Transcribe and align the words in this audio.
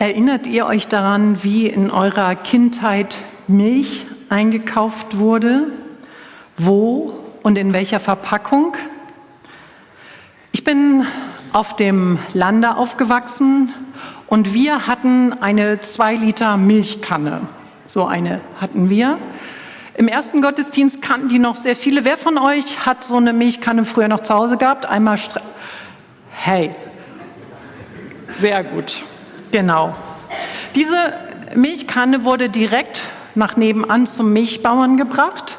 Erinnert 0.00 0.46
ihr 0.46 0.64
euch 0.64 0.88
daran, 0.88 1.44
wie 1.44 1.66
in 1.66 1.90
eurer 1.90 2.34
Kindheit 2.34 3.18
Milch 3.48 4.06
eingekauft 4.30 5.18
wurde? 5.18 5.72
Wo 6.56 7.12
und 7.42 7.58
in 7.58 7.74
welcher 7.74 8.00
Verpackung? 8.00 8.78
Ich 10.52 10.64
bin 10.64 11.04
auf 11.52 11.76
dem 11.76 12.18
Lande 12.32 12.76
aufgewachsen 12.76 13.74
und 14.26 14.54
wir 14.54 14.86
hatten 14.86 15.34
eine 15.34 15.82
zwei 15.82 16.14
Liter 16.14 16.56
Milchkanne. 16.56 17.42
So 17.84 18.06
eine 18.06 18.40
hatten 18.58 18.88
wir. 18.88 19.18
Im 19.98 20.08
ersten 20.08 20.40
Gottesdienst 20.40 21.02
kannten 21.02 21.28
die 21.28 21.38
noch 21.38 21.56
sehr 21.56 21.76
viele. 21.76 22.06
Wer 22.06 22.16
von 22.16 22.38
euch 22.38 22.86
hat 22.86 23.04
so 23.04 23.18
eine 23.18 23.34
Milchkanne 23.34 23.84
früher 23.84 24.08
noch 24.08 24.20
zu 24.20 24.32
Hause 24.32 24.56
gehabt? 24.56 24.86
Einmal. 24.86 25.18
Hey, 26.30 26.70
sehr 28.38 28.64
gut. 28.64 29.02
Genau. 29.50 29.94
Diese 30.74 31.14
Milchkanne 31.54 32.24
wurde 32.24 32.48
direkt 32.48 33.02
nach 33.34 33.56
nebenan 33.56 34.06
zum 34.06 34.32
Milchbauern 34.32 34.96
gebracht. 34.96 35.58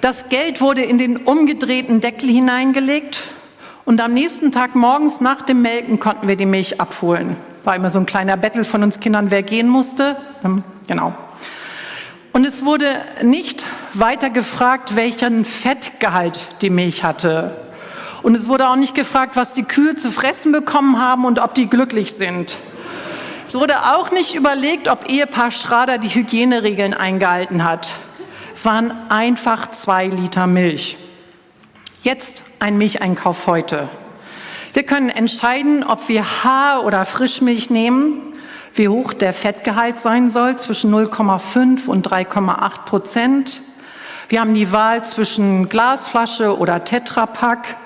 Das 0.00 0.28
Geld 0.28 0.60
wurde 0.60 0.82
in 0.82 0.98
den 0.98 1.16
umgedrehten 1.16 2.00
Deckel 2.00 2.28
hineingelegt 2.28 3.22
und 3.86 4.00
am 4.00 4.12
nächsten 4.12 4.52
Tag 4.52 4.74
morgens 4.74 5.20
nach 5.20 5.42
dem 5.42 5.62
Melken 5.62 6.00
konnten 6.00 6.28
wir 6.28 6.36
die 6.36 6.46
Milch 6.46 6.80
abholen. 6.80 7.36
War 7.64 7.76
immer 7.76 7.88
so 7.90 7.98
ein 7.98 8.06
kleiner 8.06 8.36
Bettel 8.36 8.64
von 8.64 8.82
uns 8.82 9.00
Kindern, 9.00 9.30
wer 9.30 9.42
gehen 9.42 9.68
musste. 9.68 10.16
Hm, 10.42 10.62
genau. 10.86 11.14
Und 12.32 12.46
es 12.46 12.64
wurde 12.64 12.86
nicht 13.22 13.64
weiter 13.94 14.28
gefragt, 14.28 14.96
welchen 14.96 15.44
Fettgehalt 15.44 16.48
die 16.60 16.70
Milch 16.70 17.04
hatte. 17.04 17.56
Und 18.22 18.34
es 18.34 18.48
wurde 18.48 18.68
auch 18.68 18.76
nicht 18.76 18.94
gefragt, 18.94 19.36
was 19.36 19.52
die 19.52 19.62
Kühe 19.62 19.96
zu 19.96 20.10
fressen 20.10 20.50
bekommen 20.50 21.00
haben 21.00 21.24
und 21.24 21.38
ob 21.38 21.54
die 21.54 21.68
glücklich 21.68 22.12
sind. 22.14 22.58
Es 23.46 23.54
wurde 23.54 23.94
auch 23.94 24.10
nicht 24.10 24.34
überlegt, 24.34 24.88
ob 24.88 25.08
Ehepaar 25.08 25.50
Schrader 25.50 25.98
die 25.98 26.08
Hygieneregeln 26.08 26.94
eingehalten 26.94 27.62
hat. 27.62 27.90
Es 28.54 28.64
waren 28.64 28.92
einfach 29.10 29.70
zwei 29.70 30.06
Liter 30.06 30.46
Milch. 30.46 30.96
Jetzt 32.02 32.44
ein 32.58 32.78
Milcheinkauf 32.78 33.46
heute. 33.46 33.88
Wir 34.72 34.84
können 34.84 35.10
entscheiden, 35.10 35.84
ob 35.84 36.08
wir 36.08 36.42
Haar- 36.42 36.84
oder 36.84 37.04
Frischmilch 37.04 37.68
nehmen, 37.68 38.34
wie 38.74 38.88
hoch 38.88 39.12
der 39.12 39.34
Fettgehalt 39.34 40.00
sein 40.00 40.30
soll, 40.30 40.56
zwischen 40.56 40.92
0,5 40.92 41.86
und 41.86 42.10
3,8 42.10 42.84
Prozent. 42.86 43.62
Wir 44.30 44.40
haben 44.40 44.54
die 44.54 44.72
Wahl 44.72 45.04
zwischen 45.04 45.68
Glasflasche 45.68 46.58
oder 46.58 46.84
Tetrapack. 46.84 47.76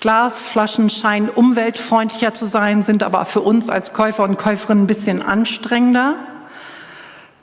Glasflaschen 0.00 0.90
scheinen 0.90 1.28
umweltfreundlicher 1.28 2.32
zu 2.32 2.46
sein, 2.46 2.82
sind 2.84 3.02
aber 3.02 3.24
für 3.24 3.40
uns 3.40 3.68
als 3.68 3.92
Käufer 3.92 4.22
und 4.24 4.38
Käuferinnen 4.38 4.84
ein 4.84 4.86
bisschen 4.86 5.22
anstrengender. 5.22 6.16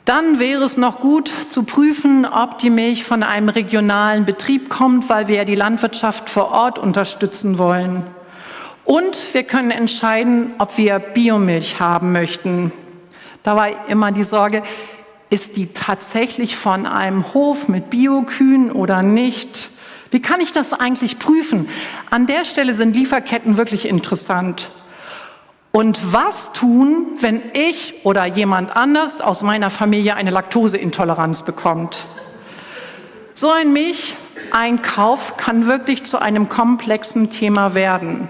Dann 0.06 0.38
wäre 0.38 0.62
es 0.62 0.76
noch 0.76 1.00
gut 1.00 1.30
zu 1.50 1.64
prüfen, 1.64 2.24
ob 2.24 2.58
die 2.58 2.70
Milch 2.70 3.04
von 3.04 3.22
einem 3.22 3.48
regionalen 3.48 4.24
Betrieb 4.24 4.70
kommt, 4.70 5.08
weil 5.08 5.28
wir 5.28 5.36
ja 5.36 5.44
die 5.44 5.56
Landwirtschaft 5.56 6.30
vor 6.30 6.52
Ort 6.52 6.78
unterstützen 6.78 7.58
wollen. 7.58 8.04
Und 8.84 9.34
wir 9.34 9.42
können 9.42 9.72
entscheiden, 9.72 10.54
ob 10.58 10.78
wir 10.78 11.00
Biomilch 11.00 11.80
haben 11.80 12.12
möchten. 12.12 12.72
Da 13.42 13.56
war 13.56 13.88
immer 13.88 14.12
die 14.12 14.24
Sorge, 14.24 14.62
ist 15.28 15.56
die 15.56 15.72
tatsächlich 15.72 16.56
von 16.56 16.86
einem 16.86 17.34
Hof 17.34 17.68
mit 17.68 17.90
Biokühen 17.90 18.70
oder 18.70 19.02
nicht? 19.02 19.70
Wie 20.10 20.20
kann 20.20 20.40
ich 20.40 20.52
das 20.52 20.72
eigentlich 20.72 21.18
prüfen? 21.18 21.68
An 22.10 22.26
der 22.26 22.44
Stelle 22.44 22.74
sind 22.74 22.94
Lieferketten 22.94 23.56
wirklich 23.56 23.86
interessant. 23.86 24.70
Und 25.72 26.00
was 26.12 26.52
tun, 26.52 27.18
wenn 27.20 27.42
ich 27.52 28.04
oder 28.04 28.24
jemand 28.24 28.76
anders 28.76 29.20
aus 29.20 29.42
meiner 29.42 29.68
Familie 29.68 30.14
eine 30.14 30.30
Laktoseintoleranz 30.30 31.42
bekommt? 31.42 32.06
So 33.34 33.50
ein 33.50 33.74
Milcheinkauf 33.74 35.36
kann 35.36 35.66
wirklich 35.66 36.04
zu 36.04 36.18
einem 36.18 36.48
komplexen 36.48 37.28
Thema 37.28 37.74
werden. 37.74 38.28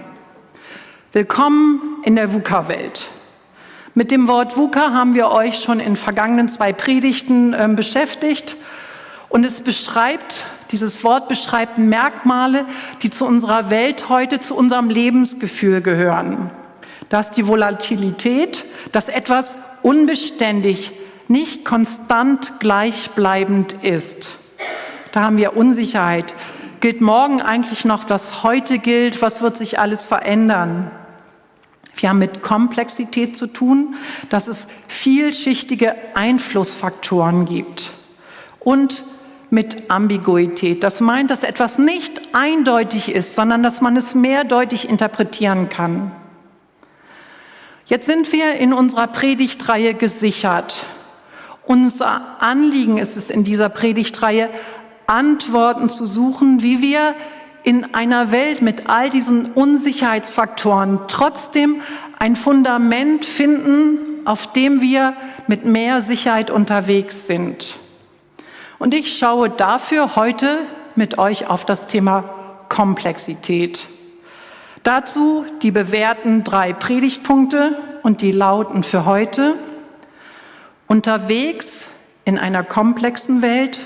Willkommen 1.13 2.01
in 2.03 2.17
der 2.17 2.33
VUCA-Welt. 2.33 3.09
Mit 3.93 4.11
dem 4.11 4.27
Wort 4.27 4.57
VUCA 4.57 4.91
haben 4.91 5.15
wir 5.15 5.29
euch 5.29 5.59
schon 5.59 5.79
in 5.79 5.95
vergangenen 5.95 6.49
zwei 6.49 6.73
Predigten 6.73 7.53
äh, 7.53 7.69
beschäftigt 7.73 8.57
und 9.29 9.45
es 9.45 9.61
beschreibt 9.61 10.45
dieses 10.71 11.03
Wort 11.03 11.27
beschreibt 11.27 11.77
Merkmale, 11.77 12.65
die 13.01 13.09
zu 13.09 13.25
unserer 13.25 13.69
Welt 13.69 14.09
heute, 14.09 14.39
zu 14.39 14.55
unserem 14.55 14.89
Lebensgefühl 14.89 15.81
gehören. 15.81 16.49
Das 17.09 17.27
ist 17.27 17.37
die 17.37 17.47
Volatilität, 17.47 18.65
dass 18.91 19.07
etwas 19.09 19.57
unbeständig, 19.81 20.91
nicht 21.29 21.65
konstant 21.65 22.59
gleichbleibend 22.59 23.73
ist. 23.83 24.35
Da 25.11 25.23
haben 25.23 25.37
wir 25.37 25.57
Unsicherheit. 25.57 26.35
Gilt 26.79 27.01
morgen 27.01 27.41
eigentlich 27.41 27.85
noch, 27.85 28.09
was 28.09 28.43
heute 28.43 28.79
gilt? 28.79 29.21
Was 29.21 29.41
wird 29.41 29.57
sich 29.57 29.79
alles 29.79 30.05
verändern? 30.05 30.91
Wir 31.95 32.09
haben 32.09 32.19
mit 32.19 32.41
Komplexität 32.43 33.35
zu 33.35 33.47
tun, 33.47 33.95
dass 34.29 34.47
es 34.47 34.67
vielschichtige 34.87 35.95
Einflussfaktoren 36.13 37.45
gibt. 37.45 37.89
Und 38.59 39.03
mit 39.49 39.89
Ambiguität. 39.89 40.83
Das 40.83 41.01
meint, 41.01 41.31
dass 41.31 41.43
etwas 41.43 41.79
nicht 41.79 42.21
eindeutig 42.33 43.13
ist, 43.13 43.35
sondern 43.35 43.63
dass 43.63 43.81
man 43.81 43.95
es 43.95 44.15
mehrdeutig 44.15 44.89
interpretieren 44.89 45.69
kann. 45.69 46.11
Jetzt 47.85 48.07
sind 48.07 48.31
wir 48.33 48.55
in 48.55 48.73
unserer 48.73 49.07
Predigtreihe 49.07 49.93
gesichert. 49.93 50.85
Unser 51.65 52.41
Anliegen 52.41 52.97
ist 52.97 53.15
es 53.15 53.29
in 53.29 53.43
dieser 53.43 53.69
Predigtreihe, 53.69 54.49
Antworten 55.05 55.89
zu 55.89 56.05
suchen, 56.05 56.61
wie 56.61 56.81
wir 56.81 57.15
in 57.63 57.93
einer 57.93 58.31
Welt 58.31 58.61
mit 58.61 58.89
all 58.89 59.09
diesen 59.09 59.51
Unsicherheitsfaktoren 59.53 60.99
trotzdem 61.07 61.81
ein 62.19 62.35
Fundament 62.35 63.25
finden, 63.25 63.99
auf 64.25 64.51
dem 64.51 64.81
wir 64.81 65.13
mit 65.47 65.65
mehr 65.65 66.01
Sicherheit 66.01 66.51
unterwegs 66.51 67.27
sind. 67.27 67.75
Und 68.79 68.93
ich 68.93 69.17
schaue 69.17 69.49
dafür 69.49 70.15
heute 70.15 70.59
mit 70.95 71.17
euch 71.17 71.49
auf 71.49 71.65
das 71.65 71.87
Thema 71.87 72.23
Komplexität. 72.69 73.87
Dazu 74.83 75.45
die 75.61 75.71
bewährten 75.71 76.43
drei 76.43 76.73
Predigtpunkte 76.73 77.75
und 78.03 78.21
die 78.21 78.31
lauten 78.31 78.83
für 78.83 79.05
heute 79.05 79.55
unterwegs 80.87 81.87
in 82.23 82.37
einer 82.37 82.63
komplexen 82.63 83.41
Welt, 83.41 83.79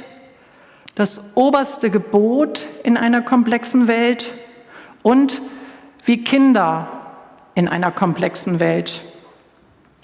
das 0.96 1.36
oberste 1.36 1.90
Gebot 1.90 2.68
in 2.84 2.98
einer 2.98 3.22
komplexen 3.22 3.88
Welt 3.88 4.34
und 5.04 5.42
wie 6.04 6.24
Kinder 6.24 6.88
in 7.56 7.68
einer 7.68 7.92
komplexen 7.92 8.60
Welt. 8.60 9.02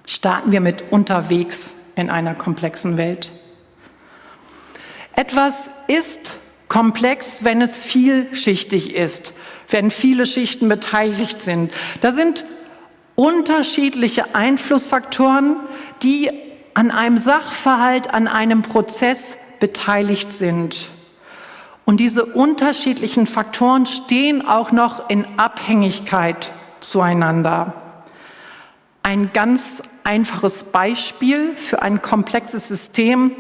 Starten 0.05 0.51
wir 0.51 0.61
mit 0.61 0.91
unterwegs 0.91 1.73
in 1.95 2.09
einer 2.09 2.33
komplexen 2.33 2.97
Welt. 2.97 3.31
Etwas 5.17 5.71
ist 5.87 6.33
komplex, 6.69 7.43
wenn 7.43 7.59
es 7.63 7.81
vielschichtig 7.81 8.93
ist, 8.93 9.33
wenn 9.67 9.89
viele 9.89 10.27
Schichten 10.27 10.69
beteiligt 10.69 11.41
sind. 11.41 11.71
Da 12.01 12.11
sind 12.11 12.45
unterschiedliche 13.15 14.35
Einflussfaktoren, 14.35 15.55
die 16.03 16.29
an 16.75 16.91
einem 16.91 17.17
Sachverhalt, 17.17 18.13
an 18.13 18.27
einem 18.27 18.61
Prozess 18.61 19.39
beteiligt 19.59 20.33
sind. 20.33 20.89
Und 21.83 21.99
diese 21.99 22.23
unterschiedlichen 22.23 23.25
Faktoren 23.25 23.87
stehen 23.87 24.47
auch 24.47 24.71
noch 24.71 25.09
in 25.09 25.25
Abhängigkeit 25.37 26.51
zueinander. 26.79 27.73
Ein 29.01 29.31
ganz 29.33 29.81
einfaches 30.03 30.65
Beispiel 30.65 31.55
für 31.55 31.81
ein 31.81 32.03
komplexes 32.03 32.67
System 32.67 33.31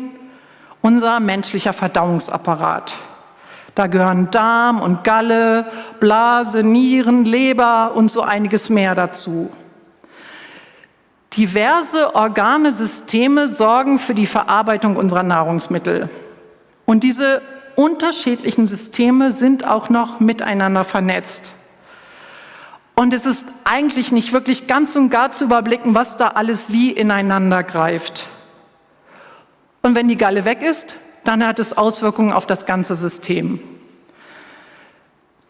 unser 0.87 1.19
menschlicher 1.19 1.73
Verdauungsapparat. 1.73 2.93
Da 3.75 3.87
gehören 3.87 4.31
Darm 4.31 4.79
und 4.79 5.03
Galle, 5.03 5.65
Blase, 5.99 6.63
Nieren, 6.63 7.25
Leber 7.25 7.91
und 7.93 8.09
so 8.09 8.21
einiges 8.21 8.69
mehr 8.69 8.95
dazu. 8.95 9.51
Diverse 11.35 12.15
Organe, 12.15 12.71
Systeme 12.71 13.49
sorgen 13.49 13.99
für 13.99 14.15
die 14.15 14.25
Verarbeitung 14.25 14.95
unserer 14.95 15.23
Nahrungsmittel. 15.23 16.09
Und 16.85 17.03
diese 17.03 17.41
unterschiedlichen 17.75 18.65
Systeme 18.65 19.33
sind 19.33 19.67
auch 19.67 19.89
noch 19.89 20.21
miteinander 20.21 20.85
vernetzt. 20.85 21.53
Und 22.95 23.13
es 23.13 23.25
ist 23.25 23.45
eigentlich 23.65 24.13
nicht 24.13 24.31
wirklich 24.31 24.67
ganz 24.67 24.95
und 24.95 25.09
gar 25.09 25.31
zu 25.33 25.43
überblicken, 25.43 25.95
was 25.95 26.15
da 26.15 26.29
alles 26.29 26.71
wie 26.71 26.91
ineinander 26.91 27.61
greift. 27.61 28.25
Und 29.87 29.95
wenn 29.95 30.09
die 30.09 30.17
Galle 30.17 30.43
weg 30.43 30.63
ist, 30.63 30.97
dann 31.23 31.47
hat 31.47 31.59
es 31.59 31.77
Auswirkungen 31.77 32.33
auf 32.33 32.45
das 32.45 32.65
ganze 32.65 32.93
System. 32.93 33.61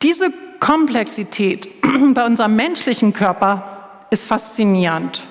Diese 0.03 0.31
Komplexität 0.59 1.67
bei 2.13 2.23
unserem 2.23 2.55
menschlichen 2.55 3.13
Körper 3.13 4.03
ist 4.11 4.25
faszinierend. 4.25 5.25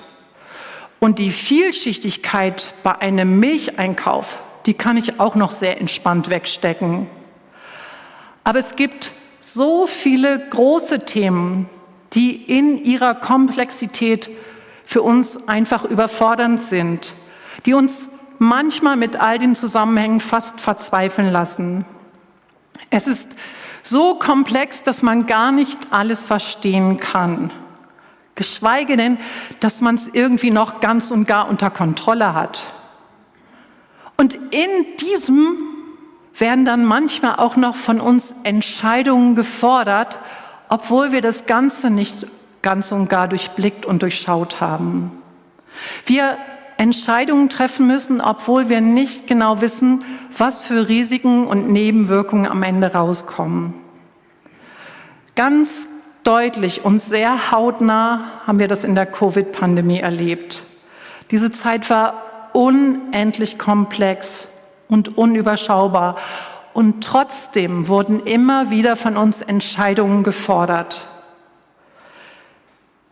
Und 0.99 1.19
die 1.19 1.29
Vielschichtigkeit 1.29 2.73
bei 2.83 2.99
einem 2.99 3.39
Milcheinkauf, 3.39 4.39
die 4.65 4.73
kann 4.73 4.97
ich 4.97 5.21
auch 5.21 5.35
noch 5.35 5.51
sehr 5.51 5.79
entspannt 5.79 6.29
wegstecken. 6.29 7.07
Aber 8.43 8.59
es 8.59 8.75
gibt 8.75 9.13
so 9.39 9.87
viele 9.87 10.49
große 10.49 11.05
Themen, 11.05 11.69
die 12.11 12.35
in 12.35 12.83
ihrer 12.83 13.15
Komplexität 13.15 14.29
für 14.85 15.01
uns 15.01 15.47
einfach 15.47 15.85
überfordernd 15.85 16.61
sind, 16.61 17.13
die 17.65 17.73
uns 17.73 18.09
manchmal 18.39 18.95
mit 18.95 19.15
all 19.15 19.39
den 19.39 19.55
Zusammenhängen 19.55 20.19
fast 20.19 20.61
verzweifeln 20.61 21.31
lassen. 21.31 21.85
Es 22.89 23.07
ist 23.07 23.35
so 23.83 24.15
komplex, 24.15 24.83
dass 24.83 25.01
man 25.01 25.25
gar 25.25 25.51
nicht 25.51 25.77
alles 25.91 26.25
verstehen 26.25 26.99
kann, 26.99 27.51
geschweige 28.35 28.97
denn, 28.97 29.17
dass 29.59 29.81
man 29.81 29.95
es 29.95 30.07
irgendwie 30.07 30.51
noch 30.51 30.79
ganz 30.79 31.11
und 31.11 31.27
gar 31.27 31.47
unter 31.47 31.69
Kontrolle 31.69 32.33
hat. 32.33 32.65
Und 34.17 34.33
in 34.35 34.97
diesem 34.99 35.57
werden 36.37 36.65
dann 36.65 36.85
manchmal 36.85 37.37
auch 37.37 37.55
noch 37.55 37.75
von 37.75 37.99
uns 37.99 38.35
Entscheidungen 38.43 39.35
gefordert, 39.35 40.19
obwohl 40.69 41.11
wir 41.11 41.21
das 41.21 41.45
Ganze 41.45 41.89
nicht 41.89 42.27
ganz 42.61 42.91
und 42.91 43.09
gar 43.09 43.27
durchblickt 43.27 43.85
und 43.85 44.01
durchschaut 44.01 44.59
haben. 44.59 45.11
Wir 46.05 46.37
Entscheidungen 46.77 47.49
treffen 47.49 47.87
müssen, 47.87 48.21
obwohl 48.21 48.69
wir 48.69 48.81
nicht 48.81 49.27
genau 49.27 49.61
wissen, 49.61 50.03
was 50.37 50.63
für 50.63 50.87
Risiken 50.87 51.47
und 51.47 51.69
Nebenwirkungen 51.69 52.47
am 52.47 52.63
Ende 52.63 52.93
rauskommen. 52.93 53.73
Ganz 55.35 55.87
deutlich 56.23 56.85
und 56.85 56.99
sehr 57.01 57.51
hautnah 57.51 58.41
haben 58.45 58.59
wir 58.59 58.67
das 58.67 58.83
in 58.83 58.95
der 58.95 59.05
Covid-Pandemie 59.05 59.99
erlebt. 59.99 60.63
Diese 61.31 61.51
Zeit 61.51 61.89
war 61.89 62.49
unendlich 62.53 63.57
komplex 63.57 64.47
und 64.87 65.17
unüberschaubar. 65.17 66.17
Und 66.73 67.03
trotzdem 67.03 67.87
wurden 67.87 68.19
immer 68.19 68.69
wieder 68.69 68.95
von 68.95 69.17
uns 69.17 69.41
Entscheidungen 69.41 70.23
gefordert. 70.23 71.07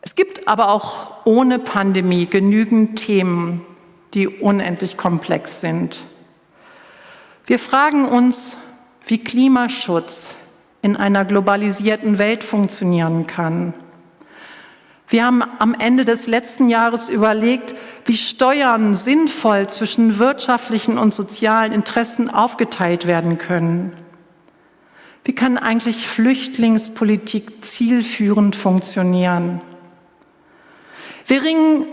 Es 0.05 0.13
gibt 0.13 0.47
aber 0.47 0.69
auch 0.69 1.25
ohne 1.25 1.57
Pandemie 1.57 2.27
genügend 2.27 2.99
Themen, 2.99 3.65
die 4.13 4.27
unendlich 4.27 4.97
komplex 4.97 5.61
sind. 5.61 6.03
Wir 7.47 7.57
fragen 7.57 8.05
uns, 8.05 8.55
wie 9.07 9.17
Klimaschutz 9.17 10.35
in 10.83 10.95
einer 10.95 11.25
globalisierten 11.25 12.19
Welt 12.19 12.43
funktionieren 12.43 13.25
kann. 13.25 13.73
Wir 15.07 15.25
haben 15.25 15.43
am 15.57 15.73
Ende 15.73 16.05
des 16.05 16.27
letzten 16.27 16.69
Jahres 16.69 17.09
überlegt, 17.09 17.73
wie 18.05 18.17
Steuern 18.17 18.93
sinnvoll 18.93 19.67
zwischen 19.67 20.19
wirtschaftlichen 20.19 20.99
und 20.99 21.15
sozialen 21.15 21.71
Interessen 21.71 22.29
aufgeteilt 22.29 23.07
werden 23.07 23.39
können. 23.39 23.93
Wie 25.23 25.33
kann 25.33 25.57
eigentlich 25.57 26.07
Flüchtlingspolitik 26.07 27.65
zielführend 27.65 28.55
funktionieren? 28.55 29.61
Wir 31.27 31.41
ringen 31.41 31.85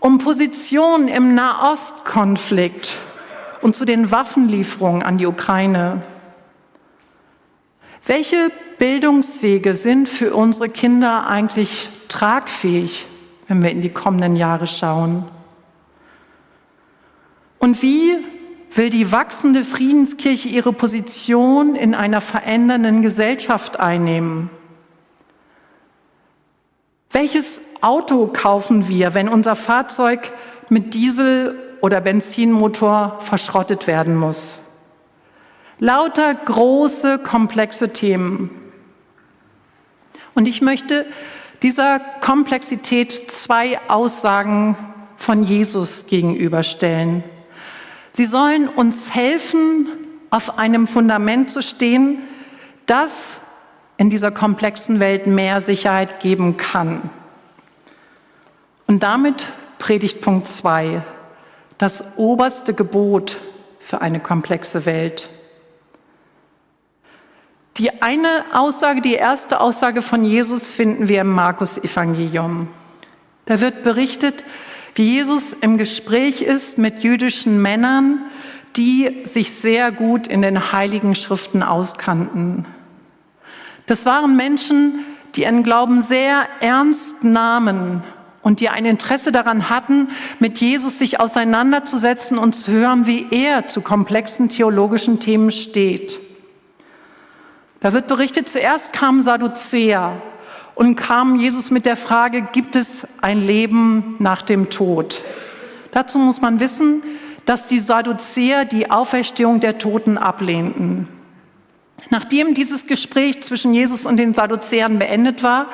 um 0.00 0.18
Positionen 0.18 1.06
im 1.06 1.36
Nahostkonflikt 1.36 2.96
und 3.60 3.76
zu 3.76 3.84
den 3.84 4.10
Waffenlieferungen 4.10 5.04
an 5.04 5.18
die 5.18 5.26
Ukraine. 5.26 6.02
Welche 8.04 8.50
Bildungswege 8.78 9.76
sind 9.76 10.08
für 10.08 10.34
unsere 10.34 10.68
Kinder 10.68 11.28
eigentlich 11.28 11.88
tragfähig, 12.08 13.06
wenn 13.46 13.62
wir 13.62 13.70
in 13.70 13.80
die 13.80 13.90
kommenden 13.90 14.34
Jahre 14.34 14.66
schauen? 14.66 15.24
Und 17.60 17.80
wie 17.80 18.16
will 18.74 18.90
die 18.90 19.12
wachsende 19.12 19.62
Friedenskirche 19.62 20.48
ihre 20.48 20.72
Position 20.72 21.76
in 21.76 21.94
einer 21.94 22.20
verändernden 22.20 23.02
Gesellschaft 23.02 23.78
einnehmen? 23.78 24.50
Welches 27.22 27.60
Auto 27.82 28.26
kaufen 28.26 28.88
wir, 28.88 29.14
wenn 29.14 29.28
unser 29.28 29.54
Fahrzeug 29.54 30.32
mit 30.70 30.92
Diesel- 30.92 31.56
oder 31.80 32.00
Benzinmotor 32.00 33.20
verschrottet 33.20 33.86
werden 33.86 34.16
muss? 34.16 34.58
Lauter 35.78 36.34
große, 36.34 37.20
komplexe 37.20 37.90
Themen. 37.90 38.50
Und 40.34 40.48
ich 40.48 40.62
möchte 40.62 41.06
dieser 41.62 42.00
Komplexität 42.00 43.30
zwei 43.30 43.78
Aussagen 43.86 44.76
von 45.16 45.44
Jesus 45.44 46.06
gegenüberstellen. 46.06 47.22
Sie 48.10 48.24
sollen 48.24 48.66
uns 48.66 49.14
helfen, 49.14 49.86
auf 50.30 50.58
einem 50.58 50.88
Fundament 50.88 51.52
zu 51.52 51.62
stehen, 51.62 52.18
das 52.86 53.38
in 54.02 54.10
dieser 54.10 54.32
komplexen 54.32 54.98
Welt 54.98 55.28
mehr 55.28 55.60
Sicherheit 55.60 56.18
geben 56.18 56.56
kann. 56.56 57.08
Und 58.88 59.04
damit 59.04 59.46
predigt 59.78 60.20
Punkt 60.20 60.48
2, 60.48 61.02
das 61.78 62.02
oberste 62.16 62.74
Gebot 62.74 63.38
für 63.78 64.00
eine 64.00 64.18
komplexe 64.18 64.86
Welt. 64.86 65.30
Die 67.76 68.02
eine 68.02 68.44
Aussage, 68.52 69.02
die 69.02 69.14
erste 69.14 69.60
Aussage 69.60 70.02
von 70.02 70.24
Jesus 70.24 70.72
finden 70.72 71.06
wir 71.06 71.20
im 71.20 71.30
Markus-Evangelium. 71.30 72.66
Da 73.46 73.60
wird 73.60 73.84
berichtet, 73.84 74.42
wie 74.96 75.04
Jesus 75.04 75.52
im 75.52 75.78
Gespräch 75.78 76.42
ist 76.42 76.76
mit 76.76 77.04
jüdischen 77.04 77.62
Männern, 77.62 78.18
die 78.74 79.22
sich 79.22 79.52
sehr 79.52 79.92
gut 79.92 80.26
in 80.26 80.42
den 80.42 80.72
heiligen 80.72 81.14
Schriften 81.14 81.62
auskannten. 81.62 82.66
Das 83.92 84.06
waren 84.06 84.36
Menschen, 84.36 85.04
die 85.34 85.42
ihren 85.42 85.62
Glauben 85.64 86.00
sehr 86.00 86.46
ernst 86.60 87.24
nahmen 87.24 88.02
und 88.40 88.60
die 88.60 88.70
ein 88.70 88.86
Interesse 88.86 89.32
daran 89.32 89.68
hatten, 89.68 90.08
mit 90.38 90.62
Jesus 90.62 90.98
sich 90.98 91.20
auseinanderzusetzen 91.20 92.38
und 92.38 92.54
zu 92.54 92.72
hören, 92.72 93.06
wie 93.06 93.26
er 93.30 93.68
zu 93.68 93.82
komplexen 93.82 94.48
theologischen 94.48 95.20
Themen 95.20 95.50
steht. 95.50 96.18
Da 97.80 97.92
wird 97.92 98.06
berichtet, 98.06 98.48
zuerst 98.48 98.94
kamen 98.94 99.20
Sadduzäer 99.20 100.22
und 100.74 100.96
kam 100.96 101.36
Jesus 101.38 101.70
mit 101.70 101.84
der 101.84 101.98
Frage, 101.98 102.40
gibt 102.50 102.76
es 102.76 103.06
ein 103.20 103.46
Leben 103.46 104.16
nach 104.20 104.40
dem 104.40 104.70
Tod? 104.70 105.22
Dazu 105.90 106.18
muss 106.18 106.40
man 106.40 106.60
wissen, 106.60 107.02
dass 107.44 107.66
die 107.66 107.78
Sadduzäer 107.78 108.64
die 108.64 108.90
Auferstehung 108.90 109.60
der 109.60 109.76
Toten 109.76 110.16
ablehnten. 110.16 111.08
Nachdem 112.12 112.52
dieses 112.52 112.86
Gespräch 112.86 113.42
zwischen 113.42 113.72
Jesus 113.72 114.04
und 114.04 114.18
den 114.18 114.34
Sadduzäern 114.34 114.98
beendet 114.98 115.42
war, 115.42 115.68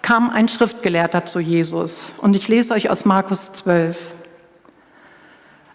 kam 0.00 0.30
ein 0.30 0.48
Schriftgelehrter 0.48 1.26
zu 1.26 1.40
Jesus. 1.40 2.08
Und 2.18 2.36
ich 2.36 2.46
lese 2.46 2.74
euch 2.74 2.88
aus 2.88 3.04
Markus 3.04 3.52
12. 3.52 3.96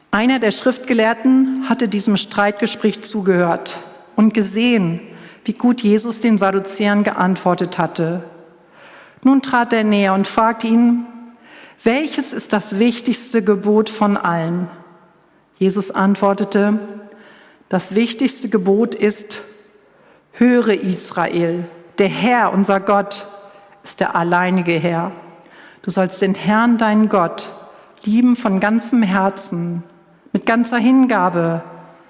Einer 0.09 0.39
der 0.39 0.51
Schriftgelehrten 0.51 1.67
hatte 1.67 1.89
diesem 1.89 2.15
Streitgespräch 2.15 3.03
zugehört 3.03 3.79
und 4.15 4.33
gesehen, 4.33 5.01
wie 5.43 5.51
gut 5.51 5.81
Jesus 5.81 6.21
den 6.21 6.37
Sadduzäern 6.37 7.03
geantwortet 7.03 7.77
hatte. 7.77 8.23
Nun 9.23 9.41
trat 9.41 9.73
er 9.73 9.83
näher 9.83 10.13
und 10.13 10.25
fragte 10.25 10.67
ihn, 10.67 11.05
welches 11.83 12.31
ist 12.31 12.53
das 12.53 12.79
wichtigste 12.79 13.43
Gebot 13.43 13.89
von 13.89 14.15
allen? 14.15 14.69
Jesus 15.57 15.91
antwortete, 15.91 16.79
das 17.67 17.93
wichtigste 17.93 18.47
Gebot 18.47 18.95
ist, 18.95 19.41
höre 20.37 20.69
Israel, 20.69 21.65
der 21.97 22.07
Herr, 22.07 22.53
unser 22.53 22.79
Gott, 22.79 23.25
ist 23.83 23.99
der 23.99 24.15
alleinige 24.15 24.73
Herr. 24.73 25.11
Du 25.81 25.91
sollst 25.91 26.21
den 26.21 26.35
Herrn, 26.35 26.77
deinen 26.77 27.09
Gott, 27.09 27.49
lieben 28.03 28.35
von 28.35 28.59
ganzem 28.59 29.01
Herzen, 29.01 29.83
mit 30.33 30.45
ganzer 30.45 30.77
Hingabe, 30.77 31.63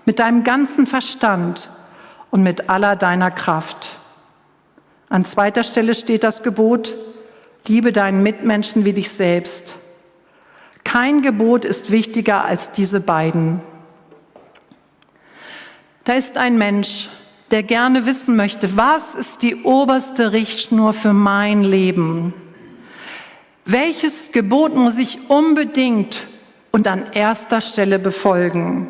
mit 0.06 0.20
deinem 0.20 0.44
ganzen 0.44 0.88
Verstand 0.88 1.70
und 2.32 2.44
mit 2.44 2.70
aller 2.70 2.96
deiner 2.96 3.32
Kraft. 3.32 3.98
An 5.10 5.24
zweiter 5.24 5.64
Stelle 5.64 5.96
steht 5.96 6.24
das 6.24 6.44
Gebot, 6.44 6.96
liebe 7.68 7.94
deinen 7.94 8.24
Mitmenschen 8.24 8.84
wie 8.84 8.94
dich 8.94 9.12
selbst. 9.12 9.76
Kein 10.84 11.22
Gebot 11.22 11.64
ist 11.64 11.92
wichtiger 11.92 12.44
als 12.44 12.72
diese 12.72 13.00
beiden. 13.00 13.62
Da 16.04 16.14
ist 16.14 16.38
ein 16.38 16.58
Mensch, 16.58 17.10
der 17.52 17.64
gerne 17.64 18.06
wissen 18.06 18.36
möchte, 18.36 18.76
was 18.76 19.16
ist 19.16 19.42
die 19.42 19.64
oberste 19.64 20.32
Richtschnur 20.32 20.94
für 20.94 21.14
mein 21.14 21.64
Leben? 21.64 22.34
Welches 23.66 24.32
Gebot 24.32 24.76
muss 24.76 24.98
ich 24.98 25.30
unbedingt 25.30 26.26
und 26.72 26.88
an 26.88 27.06
erster 27.14 27.62
Stelle 27.62 28.00
befolgen? 28.00 28.88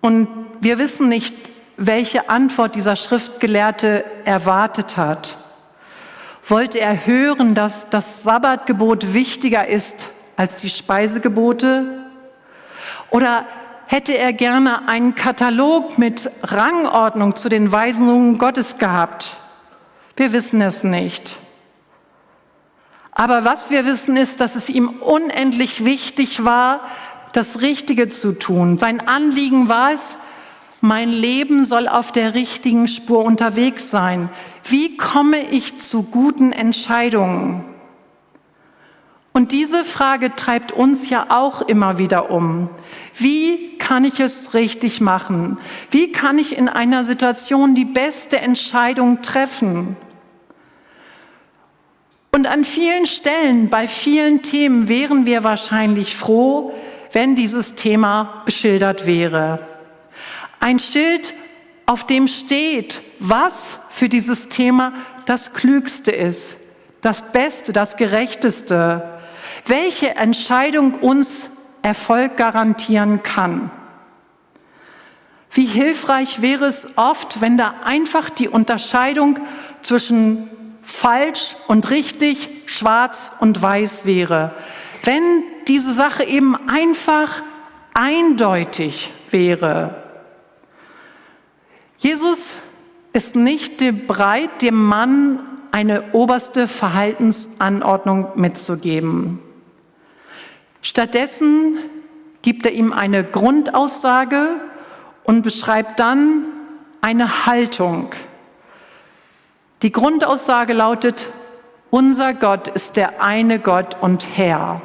Und 0.00 0.28
wir 0.60 0.78
wissen 0.78 1.08
nicht, 1.08 1.34
welche 1.76 2.28
Antwort 2.28 2.74
dieser 2.74 2.96
Schriftgelehrte 2.96 4.04
erwartet 4.24 4.96
hat. 4.96 5.36
Wollte 6.48 6.80
er 6.80 7.06
hören, 7.06 7.54
dass 7.54 7.88
das 7.90 8.24
Sabbatgebot 8.24 9.14
wichtiger 9.14 9.66
ist 9.66 10.08
als 10.36 10.56
die 10.56 10.70
Speisegebote? 10.70 12.04
Oder 13.10 13.46
hätte 13.92 14.16
er 14.16 14.32
gerne 14.32 14.88
einen 14.88 15.14
Katalog 15.14 15.98
mit 15.98 16.30
Rangordnung 16.42 17.36
zu 17.36 17.50
den 17.50 17.72
Weisungen 17.72 18.38
Gottes 18.38 18.78
gehabt? 18.78 19.36
Wir 20.16 20.32
wissen 20.32 20.62
es 20.62 20.82
nicht. 20.82 21.36
Aber 23.10 23.44
was 23.44 23.70
wir 23.70 23.84
wissen 23.84 24.16
ist, 24.16 24.40
dass 24.40 24.56
es 24.56 24.70
ihm 24.70 24.88
unendlich 24.88 25.84
wichtig 25.84 26.42
war, 26.42 26.80
das 27.34 27.60
Richtige 27.60 28.08
zu 28.08 28.32
tun. 28.32 28.78
Sein 28.78 29.06
Anliegen 29.06 29.68
war 29.68 29.92
es, 29.92 30.16
mein 30.80 31.10
Leben 31.10 31.66
soll 31.66 31.86
auf 31.86 32.12
der 32.12 32.32
richtigen 32.32 32.88
Spur 32.88 33.22
unterwegs 33.22 33.90
sein. 33.90 34.30
Wie 34.64 34.96
komme 34.96 35.38
ich 35.50 35.80
zu 35.80 36.04
guten 36.04 36.52
Entscheidungen? 36.52 37.71
Und 39.32 39.52
diese 39.52 39.84
Frage 39.84 40.36
treibt 40.36 40.72
uns 40.72 41.08
ja 41.08 41.26
auch 41.30 41.62
immer 41.62 41.96
wieder 41.96 42.30
um. 42.30 42.68
Wie 43.14 43.78
kann 43.78 44.04
ich 44.04 44.20
es 44.20 44.52
richtig 44.52 45.00
machen? 45.00 45.58
Wie 45.90 46.12
kann 46.12 46.38
ich 46.38 46.56
in 46.56 46.68
einer 46.68 47.04
Situation 47.04 47.74
die 47.74 47.86
beste 47.86 48.38
Entscheidung 48.38 49.22
treffen? 49.22 49.96
Und 52.34 52.46
an 52.46 52.64
vielen 52.64 53.06
Stellen, 53.06 53.68
bei 53.68 53.88
vielen 53.88 54.42
Themen 54.42 54.88
wären 54.88 55.26
wir 55.26 55.44
wahrscheinlich 55.44 56.16
froh, 56.16 56.72
wenn 57.12 57.34
dieses 57.34 57.74
Thema 57.74 58.42
beschildert 58.44 59.06
wäre. 59.06 59.66
Ein 60.60 60.78
Schild, 60.78 61.34
auf 61.84 62.06
dem 62.06 62.28
steht, 62.28 63.02
was 63.18 63.78
für 63.90 64.08
dieses 64.08 64.48
Thema 64.48 64.92
das 65.26 65.52
Klügste 65.52 66.10
ist, 66.10 66.56
das 67.02 67.32
Beste, 67.32 67.72
das 67.72 67.96
Gerechteste, 67.96 69.11
welche 69.66 70.16
Entscheidung 70.16 70.94
uns 70.94 71.50
Erfolg 71.82 72.36
garantieren 72.36 73.22
kann. 73.22 73.70
Wie 75.50 75.66
hilfreich 75.66 76.40
wäre 76.40 76.64
es 76.64 76.96
oft, 76.96 77.40
wenn 77.40 77.58
da 77.58 77.74
einfach 77.84 78.30
die 78.30 78.48
Unterscheidung 78.48 79.38
zwischen 79.82 80.48
falsch 80.82 81.56
und 81.68 81.90
richtig, 81.90 82.48
schwarz 82.66 83.32
und 83.40 83.60
weiß 83.60 84.06
wäre. 84.06 84.54
Wenn 85.04 85.42
diese 85.68 85.92
Sache 85.92 86.24
eben 86.24 86.56
einfach 86.68 87.42
eindeutig 87.92 89.12
wäre. 89.30 90.02
Jesus 91.98 92.56
ist 93.12 93.36
nicht 93.36 93.78
bereit, 94.06 94.62
dem 94.62 94.82
Mann 94.82 95.40
eine 95.70 96.12
oberste 96.12 96.66
Verhaltensanordnung 96.66 98.28
mitzugeben. 98.36 99.41
Stattdessen 100.82 101.78
gibt 102.42 102.66
er 102.66 102.72
ihm 102.72 102.92
eine 102.92 103.22
Grundaussage 103.22 104.60
und 105.22 105.42
beschreibt 105.42 106.00
dann 106.00 106.44
eine 107.00 107.46
Haltung. 107.46 108.10
Die 109.82 109.92
Grundaussage 109.92 110.72
lautet, 110.72 111.30
unser 111.90 112.34
Gott 112.34 112.68
ist 112.68 112.96
der 112.96 113.22
eine 113.22 113.60
Gott 113.60 113.96
und 114.00 114.26
Herr. 114.36 114.82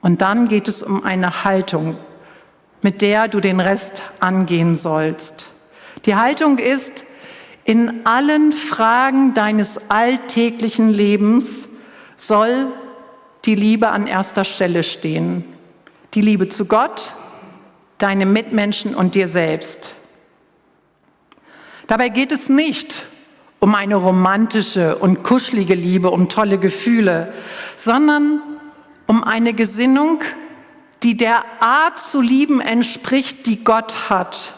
Und 0.00 0.20
dann 0.20 0.46
geht 0.46 0.68
es 0.68 0.82
um 0.82 1.04
eine 1.04 1.44
Haltung, 1.44 1.96
mit 2.80 3.02
der 3.02 3.26
du 3.26 3.40
den 3.40 3.58
Rest 3.58 4.04
angehen 4.20 4.76
sollst. 4.76 5.50
Die 6.06 6.14
Haltung 6.14 6.58
ist, 6.58 7.04
in 7.64 8.06
allen 8.06 8.52
Fragen 8.52 9.34
deines 9.34 9.90
alltäglichen 9.90 10.88
Lebens 10.90 11.68
soll 12.16 12.68
die 13.48 13.54
Liebe 13.54 13.88
an 13.88 14.06
erster 14.06 14.44
Stelle 14.44 14.82
stehen. 14.82 15.42
Die 16.12 16.20
Liebe 16.20 16.50
zu 16.50 16.66
Gott, 16.66 17.14
deinem 17.96 18.30
Mitmenschen 18.34 18.94
und 18.94 19.14
dir 19.14 19.26
selbst. 19.26 19.94
Dabei 21.86 22.10
geht 22.10 22.30
es 22.30 22.50
nicht 22.50 23.06
um 23.58 23.74
eine 23.74 23.96
romantische 23.96 24.96
und 24.96 25.22
kuschelige 25.22 25.74
Liebe, 25.74 26.10
um 26.10 26.28
tolle 26.28 26.58
Gefühle, 26.58 27.32
sondern 27.74 28.42
um 29.06 29.24
eine 29.24 29.54
Gesinnung, 29.54 30.20
die 31.02 31.16
der 31.16 31.42
Art 31.60 31.98
zu 31.98 32.20
lieben 32.20 32.60
entspricht, 32.60 33.46
die 33.46 33.64
Gott 33.64 34.10
hat. 34.10 34.52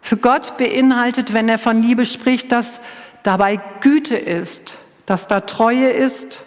Für 0.00 0.16
Gott 0.16 0.56
beinhaltet, 0.58 1.32
wenn 1.32 1.48
er 1.48 1.58
von 1.58 1.82
Liebe 1.82 2.06
spricht, 2.06 2.52
dass 2.52 2.80
dabei 3.24 3.58
Güte 3.80 4.16
ist, 4.16 4.76
dass 5.06 5.26
da 5.26 5.40
Treue 5.40 5.88
ist. 5.88 6.40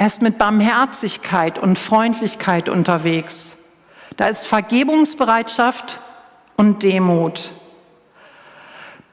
Er 0.00 0.06
ist 0.06 0.22
mit 0.22 0.38
Barmherzigkeit 0.38 1.58
und 1.58 1.78
Freundlichkeit 1.78 2.70
unterwegs. 2.70 3.58
Da 4.16 4.28
ist 4.28 4.46
Vergebungsbereitschaft 4.46 6.00
und 6.56 6.82
Demut. 6.82 7.50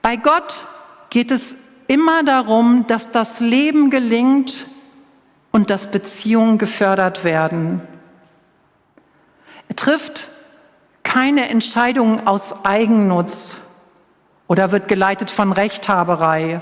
Bei 0.01 0.15
Gott 0.15 0.65
geht 1.09 1.31
es 1.31 1.57
immer 1.87 2.23
darum, 2.23 2.87
dass 2.87 3.11
das 3.11 3.41
Leben 3.41 3.89
gelingt 3.89 4.65
und 5.51 5.71
dass 5.71 5.91
Beziehungen 5.91 6.57
gefördert 6.57 7.25
werden. 7.25 7.81
Er 9.67 9.75
trifft 9.75 10.29
keine 11.03 11.49
Entscheidung 11.49 12.25
aus 12.25 12.63
Eigennutz 12.63 13.57
oder 14.47 14.71
wird 14.71 14.87
geleitet 14.87 15.31
von 15.31 15.51
Rechthaberei. 15.51 16.61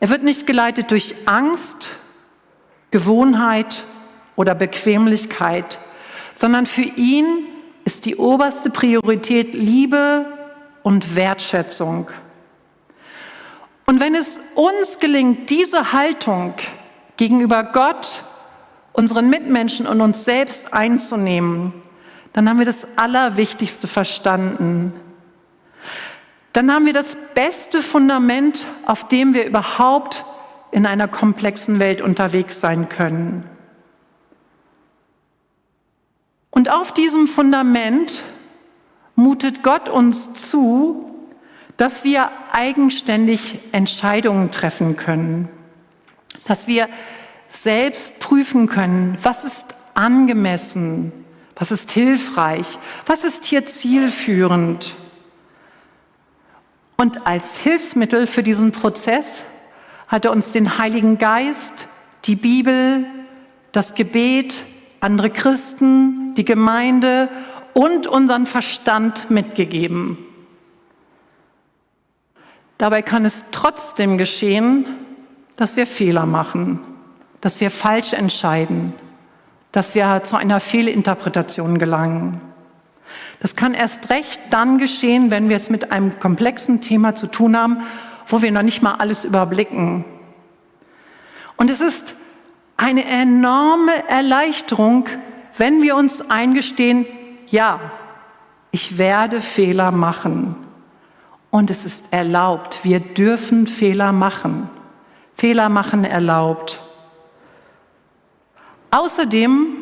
Er 0.00 0.08
wird 0.08 0.24
nicht 0.24 0.44
geleitet 0.44 0.90
durch 0.90 1.14
Angst, 1.26 1.98
Gewohnheit 2.94 3.82
oder 4.36 4.54
Bequemlichkeit, 4.54 5.80
sondern 6.32 6.64
für 6.64 6.82
ihn 6.82 7.26
ist 7.84 8.06
die 8.06 8.14
oberste 8.14 8.70
Priorität 8.70 9.52
Liebe 9.52 10.26
und 10.84 11.16
Wertschätzung. 11.16 12.08
Und 13.84 13.98
wenn 13.98 14.14
es 14.14 14.40
uns 14.54 15.00
gelingt, 15.00 15.50
diese 15.50 15.92
Haltung 15.92 16.54
gegenüber 17.16 17.64
Gott, 17.64 18.22
unseren 18.92 19.28
Mitmenschen 19.28 19.88
und 19.88 20.00
uns 20.00 20.24
selbst 20.24 20.72
einzunehmen, 20.72 21.72
dann 22.32 22.48
haben 22.48 22.60
wir 22.60 22.64
das 22.64 22.96
Allerwichtigste 22.96 23.88
verstanden. 23.88 24.92
Dann 26.52 26.72
haben 26.72 26.86
wir 26.86 26.92
das 26.92 27.16
beste 27.34 27.82
Fundament, 27.82 28.68
auf 28.86 29.08
dem 29.08 29.34
wir 29.34 29.46
überhaupt 29.46 30.24
in 30.74 30.86
einer 30.86 31.06
komplexen 31.06 31.78
Welt 31.78 32.02
unterwegs 32.02 32.60
sein 32.60 32.88
können. 32.88 33.48
Und 36.50 36.68
auf 36.68 36.92
diesem 36.92 37.28
Fundament 37.28 38.22
mutet 39.14 39.62
Gott 39.62 39.88
uns 39.88 40.34
zu, 40.34 41.14
dass 41.76 42.02
wir 42.02 42.28
eigenständig 42.50 43.60
Entscheidungen 43.70 44.50
treffen 44.50 44.96
können, 44.96 45.48
dass 46.44 46.66
wir 46.66 46.88
selbst 47.48 48.18
prüfen 48.18 48.66
können, 48.66 49.16
was 49.22 49.44
ist 49.44 49.76
angemessen, 49.94 51.12
was 51.54 51.70
ist 51.70 51.92
hilfreich? 51.92 52.80
Was 53.06 53.22
ist 53.22 53.44
hier 53.44 53.64
zielführend? 53.64 54.92
Und 56.96 57.28
als 57.28 57.58
Hilfsmittel 57.58 58.26
für 58.26 58.42
diesen 58.42 58.72
Prozess 58.72 59.44
hat 60.08 60.24
er 60.24 60.32
uns 60.32 60.50
den 60.50 60.78
Heiligen 60.78 61.18
Geist, 61.18 61.88
die 62.24 62.36
Bibel, 62.36 63.04
das 63.72 63.94
Gebet, 63.94 64.62
andere 65.00 65.30
Christen, 65.30 66.34
die 66.34 66.44
Gemeinde 66.44 67.28
und 67.74 68.06
unseren 68.06 68.46
Verstand 68.46 69.30
mitgegeben. 69.30 70.18
Dabei 72.78 73.02
kann 73.02 73.24
es 73.24 73.46
trotzdem 73.50 74.18
geschehen, 74.18 74.86
dass 75.56 75.76
wir 75.76 75.86
Fehler 75.86 76.26
machen, 76.26 76.80
dass 77.40 77.60
wir 77.60 77.70
falsch 77.70 78.12
entscheiden, 78.12 78.92
dass 79.72 79.94
wir 79.94 80.22
zu 80.24 80.36
einer 80.36 80.60
Fehlinterpretation 80.60 81.78
gelangen. 81.78 82.40
Das 83.40 83.56
kann 83.56 83.74
erst 83.74 84.10
recht 84.10 84.40
dann 84.50 84.78
geschehen, 84.78 85.30
wenn 85.30 85.48
wir 85.48 85.56
es 85.56 85.70
mit 85.70 85.92
einem 85.92 86.18
komplexen 86.18 86.80
Thema 86.80 87.14
zu 87.14 87.26
tun 87.26 87.56
haben, 87.56 87.82
wo 88.26 88.42
wir 88.42 88.52
noch 88.52 88.62
nicht 88.62 88.82
mal 88.82 88.94
alles 88.94 89.24
überblicken. 89.24 90.04
Und 91.56 91.70
es 91.70 91.80
ist 91.80 92.14
eine 92.76 93.04
enorme 93.04 94.08
Erleichterung, 94.08 95.08
wenn 95.56 95.82
wir 95.82 95.96
uns 95.96 96.30
eingestehen, 96.30 97.06
ja, 97.46 97.78
ich 98.70 98.98
werde 98.98 99.40
Fehler 99.40 99.92
machen. 99.92 100.56
Und 101.50 101.70
es 101.70 101.84
ist 101.84 102.06
erlaubt, 102.10 102.80
wir 102.82 102.98
dürfen 102.98 103.68
Fehler 103.68 104.10
machen. 104.10 104.68
Fehler 105.36 105.68
machen 105.68 106.04
erlaubt. 106.04 106.80
Außerdem 108.90 109.76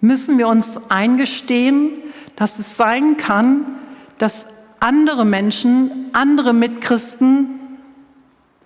müssen 0.00 0.38
wir 0.38 0.48
uns 0.48 0.80
eingestehen, 0.90 1.90
dass 2.36 2.58
es 2.58 2.76
sein 2.76 3.18
kann, 3.18 3.76
dass 4.18 4.48
andere 4.80 5.24
Menschen, 5.24 6.10
andere 6.12 6.52
Mitchristen 6.52 7.60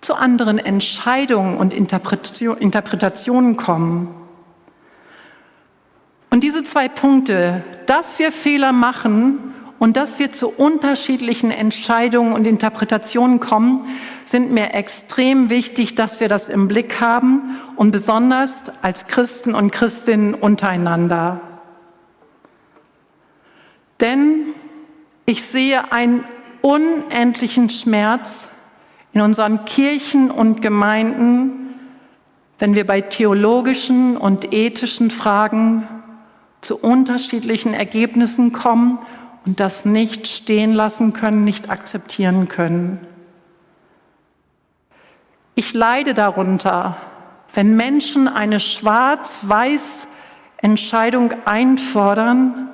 zu 0.01 0.15
anderen 0.15 0.59
Entscheidungen 0.59 1.57
und 1.57 1.73
Interpretationen 1.73 3.57
kommen. 3.57 4.13
Und 6.29 6.43
diese 6.43 6.63
zwei 6.63 6.87
Punkte, 6.87 7.63
dass 7.85 8.19
wir 8.19 8.31
Fehler 8.31 8.71
machen 8.71 9.53
und 9.79 9.97
dass 9.97 10.19
wir 10.19 10.31
zu 10.31 10.49
unterschiedlichen 10.49 11.51
Entscheidungen 11.51 12.33
und 12.33 12.45
Interpretationen 12.47 13.39
kommen, 13.39 13.85
sind 14.23 14.51
mir 14.51 14.73
extrem 14.73 15.49
wichtig, 15.49 15.95
dass 15.95 16.19
wir 16.19 16.29
das 16.29 16.49
im 16.49 16.67
Blick 16.67 16.99
haben 16.99 17.57
und 17.75 17.91
besonders 17.91 18.65
als 18.81 19.07
Christen 19.07 19.55
und 19.55 19.71
Christinnen 19.71 20.33
untereinander. 20.33 21.41
Denn 23.99 24.53
ich 25.25 25.43
sehe 25.43 25.91
einen 25.91 26.23
unendlichen 26.61 27.69
Schmerz 27.69 28.49
in 29.17 29.23
unseren 29.23 29.65
Kirchen 29.65 30.29
und 30.29 30.61
Gemeinden, 30.61 31.73
wenn 32.59 32.75
wir 32.75 32.85
bei 32.85 33.01
theologischen 33.01 34.15
und 34.15 34.53
ethischen 34.53 35.09
Fragen 35.09 35.87
zu 36.61 36.77
unterschiedlichen 36.77 37.73
Ergebnissen 37.73 38.53
kommen 38.53 38.99
und 39.43 39.59
das 39.59 39.85
nicht 39.85 40.27
stehen 40.27 40.71
lassen 40.71 41.13
können, 41.13 41.43
nicht 41.43 41.71
akzeptieren 41.71 42.47
können. 42.47 42.99
Ich 45.55 45.73
leide 45.73 46.13
darunter, 46.13 46.97
wenn 47.55 47.75
Menschen 47.75 48.27
eine 48.27 48.59
schwarz-weiß 48.59 50.05
Entscheidung 50.57 51.33
einfordern, 51.45 52.69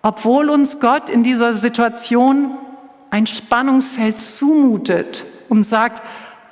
obwohl 0.00 0.48
uns 0.48 0.78
Gott 0.78 1.08
in 1.08 1.24
dieser 1.24 1.54
Situation 1.54 2.56
ein 3.10 3.26
Spannungsfeld 3.26 4.20
zumutet 4.20 5.24
und 5.50 5.64
sagt, 5.64 6.02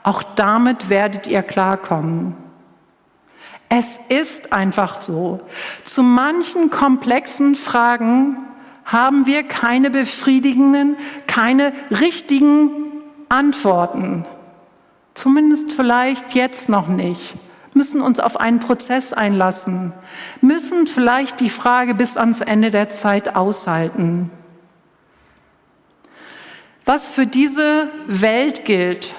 auch 0.03 0.23
damit 0.23 0.91
werdet 0.91 1.27
ihr 1.27 1.43
klarkommen. 1.43 2.35
Es 3.71 4.01
ist 4.09 4.53
einfach 4.53 5.03
so. 5.03 5.41
Zu 5.85 6.03
manchen 6.03 6.71
komplexen 6.71 7.55
Fragen 7.55 8.39
haben 8.85 9.27
wir 9.27 9.43
keine 9.43 9.91
befriedigenden, 9.91 10.97
keine 11.27 11.73
richtigen 11.91 12.71
Antworten. 13.29 14.25
Zumindest 15.15 15.73
vielleicht 15.73 16.35
jetzt 16.35 16.69
noch 16.69 16.89
nicht. 16.89 17.35
Müssen 17.75 18.01
uns 18.01 18.19
auf 18.19 18.41
einen 18.41 18.61
Prozess 18.61 19.13
einlassen, 19.13 19.93
müssen 20.41 20.87
vielleicht 20.87 21.39
die 21.39 21.51
Frage 21.51 21.95
bis 21.95 22.17
ans 22.17 22.41
Ende 22.41 22.71
der 22.71 22.89
Zeit 22.89 23.37
aushalten. 23.37 24.31
Was 26.89 27.11
für 27.11 27.27
diese 27.27 27.91
Welt 28.07 28.65
gilt, 28.65 29.13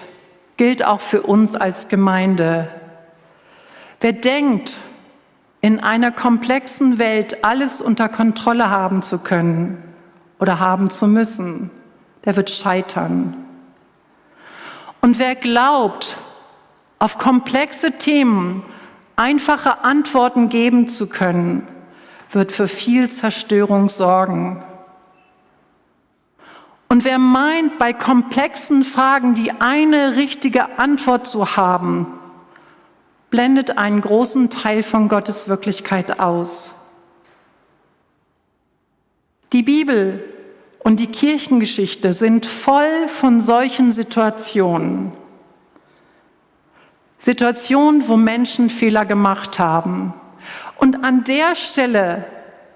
gilt 0.58 0.84
auch 0.84 1.02
für 1.02 1.22
uns 1.22 1.56
als 1.56 1.88
Gemeinde. 1.88 2.68
Wer 4.02 4.14
denkt, 4.14 4.80
in 5.62 5.80
einer 5.80 6.10
komplexen 6.10 6.98
Welt 6.98 7.46
alles 7.46 7.80
unter 7.80 8.10
Kontrolle 8.10 8.72
haben 8.72 9.04
zu 9.04 9.20
können 9.20 9.84
oder 10.40 10.58
haben 10.58 10.90
zu 10.90 11.06
müssen, 11.06 11.70
der 12.26 12.36
wird 12.38 12.50
scheitern. 12.50 13.36
Und 15.02 15.20
wer 15.20 15.36
glaubt, 15.36 16.18
auf 16.98 17.20
komplexe 17.20 18.00
Themen 18.00 18.64
einfache 19.16 19.84
Antworten 19.84 20.50
geben 20.50 20.88
zu 20.88 21.08
können, 21.08 21.68
wird 22.32 22.52
für 22.52 22.68
viel 22.68 23.12
Zerstörung 23.12 23.90
sorgen. 23.90 24.64
Und 26.92 27.06
wer 27.06 27.20
meint, 27.20 27.78
bei 27.78 27.94
komplexen 27.94 28.84
Fragen 28.84 29.36
die 29.36 29.52
eine 29.60 30.16
richtige 30.16 30.80
Antwort 30.80 31.28
zu 31.28 31.56
haben, 31.56 32.08
blendet 33.30 33.78
einen 33.78 34.02
großen 34.02 34.50
Teil 34.50 34.82
von 34.82 35.08
Gottes 35.08 35.48
Wirklichkeit 35.48 36.20
aus. 36.20 36.74
Die 39.54 39.62
Bibel 39.62 40.24
und 40.80 41.00
die 41.00 41.08
Kirchengeschichte 41.08 42.12
sind 42.12 42.48
voll 42.48 43.08
von 43.08 43.40
solchen 43.40 43.92
Situationen. 43.92 45.12
Situationen, 47.20 48.08
wo 48.08 48.18
Menschen 48.18 48.72
Fehler 48.72 49.06
gemacht 49.06 49.60
haben. 49.60 50.14
Und 50.78 51.04
an 51.04 51.24
der 51.24 51.54
Stelle 51.54 52.26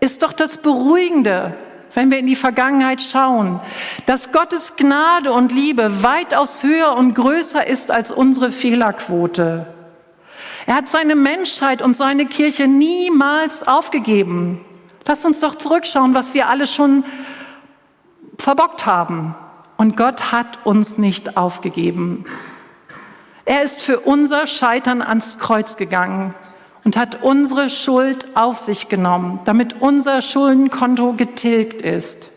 ist 0.01 0.21
doch 0.21 0.33
das 0.33 0.59
Beruhigende, 0.59 1.55
wenn 1.93 2.11
wir 2.11 2.17
in 2.17 2.27
die 2.27 2.35
Vergangenheit 2.35 3.01
schauen, 3.01 3.59
dass 4.05 4.31
Gottes 4.31 4.75
Gnade 4.75 5.31
und 5.31 5.51
Liebe 5.51 6.03
weitaus 6.03 6.63
höher 6.63 6.95
und 6.95 7.13
größer 7.13 7.65
ist 7.67 7.91
als 7.91 8.11
unsere 8.11 8.51
Fehlerquote. 8.51 9.67
Er 10.65 10.75
hat 10.75 10.87
seine 10.87 11.15
Menschheit 11.15 11.81
und 11.81 11.95
seine 11.95 12.25
Kirche 12.25 12.67
niemals 12.67 13.67
aufgegeben. 13.67 14.63
Lass 15.05 15.25
uns 15.25 15.41
doch 15.41 15.55
zurückschauen, 15.55 16.15
was 16.15 16.33
wir 16.33 16.47
alle 16.47 16.67
schon 16.67 17.03
verbockt 18.37 18.85
haben. 18.85 19.35
Und 19.77 19.97
Gott 19.97 20.31
hat 20.31 20.65
uns 20.65 20.97
nicht 20.97 21.35
aufgegeben. 21.35 22.25
Er 23.45 23.63
ist 23.63 23.81
für 23.81 23.99
unser 23.99 24.47
Scheitern 24.47 25.01
ans 25.01 25.37
Kreuz 25.37 25.75
gegangen 25.75 26.33
und 26.83 26.97
hat 26.97 27.23
unsere 27.23 27.69
Schuld 27.69 28.27
auf 28.35 28.59
sich 28.59 28.89
genommen, 28.89 29.39
damit 29.45 29.81
unser 29.81 30.21
Schuldenkonto 30.21 31.13
getilgt 31.13 31.81
ist. 31.81 32.29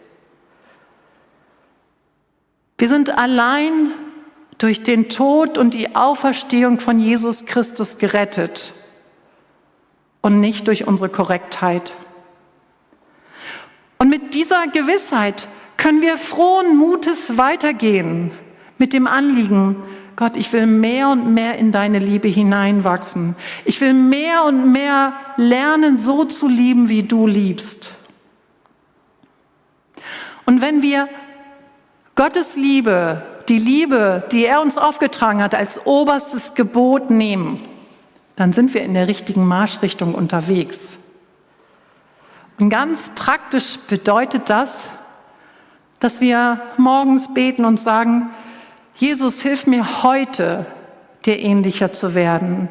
Wir 2.78 2.88
sind 2.88 3.16
allein 3.16 3.92
durch 4.58 4.82
den 4.82 5.08
Tod 5.08 5.58
und 5.58 5.74
die 5.74 5.96
Auferstehung 5.96 6.78
von 6.78 7.00
Jesus 7.00 7.46
Christus 7.46 7.98
gerettet 7.98 8.72
und 10.20 10.40
nicht 10.40 10.66
durch 10.66 10.86
unsere 10.86 11.08
Korrektheit. 11.08 11.92
Und 13.98 14.10
mit 14.10 14.34
dieser 14.34 14.66
Gewissheit 14.66 15.48
können 15.76 16.02
wir 16.02 16.16
frohen 16.16 16.76
Mutes 16.76 17.38
weitergehen 17.38 18.30
mit 18.78 18.92
dem 18.92 19.06
Anliegen, 19.06 19.82
Gott, 20.16 20.36
ich 20.36 20.52
will 20.52 20.66
mehr 20.66 21.10
und 21.10 21.34
mehr 21.34 21.58
in 21.58 21.72
deine 21.72 21.98
Liebe 21.98 22.28
hineinwachsen. 22.28 23.36
Ich 23.66 23.80
will 23.82 23.92
mehr 23.92 24.44
und 24.44 24.72
mehr 24.72 25.12
lernen, 25.36 25.98
so 25.98 26.24
zu 26.24 26.48
lieben, 26.48 26.88
wie 26.88 27.02
du 27.02 27.26
liebst. 27.26 27.94
Und 30.46 30.62
wenn 30.62 30.80
wir 30.80 31.08
Gottes 32.14 32.56
Liebe 32.56 33.22
die 33.48 33.58
Liebe, 33.58 34.24
die 34.32 34.44
er 34.44 34.60
uns 34.60 34.76
aufgetragen 34.76 35.42
hat, 35.42 35.54
als 35.54 35.86
oberstes 35.86 36.54
Gebot 36.54 37.10
nehmen, 37.10 37.60
dann 38.34 38.52
sind 38.52 38.74
wir 38.74 38.82
in 38.82 38.94
der 38.94 39.08
richtigen 39.08 39.46
Marschrichtung 39.46 40.14
unterwegs. 40.14 40.98
Und 42.58 42.70
ganz 42.70 43.10
praktisch 43.10 43.78
bedeutet 43.88 44.48
das, 44.50 44.88
dass 46.00 46.20
wir 46.20 46.60
morgens 46.76 47.32
beten 47.32 47.64
und 47.64 47.78
sagen, 47.78 48.30
Jesus, 48.96 49.42
hilf 49.42 49.66
mir 49.66 50.02
heute, 50.02 50.64
dir 51.26 51.38
ähnlicher 51.38 51.92
zu 51.92 52.14
werden. 52.14 52.68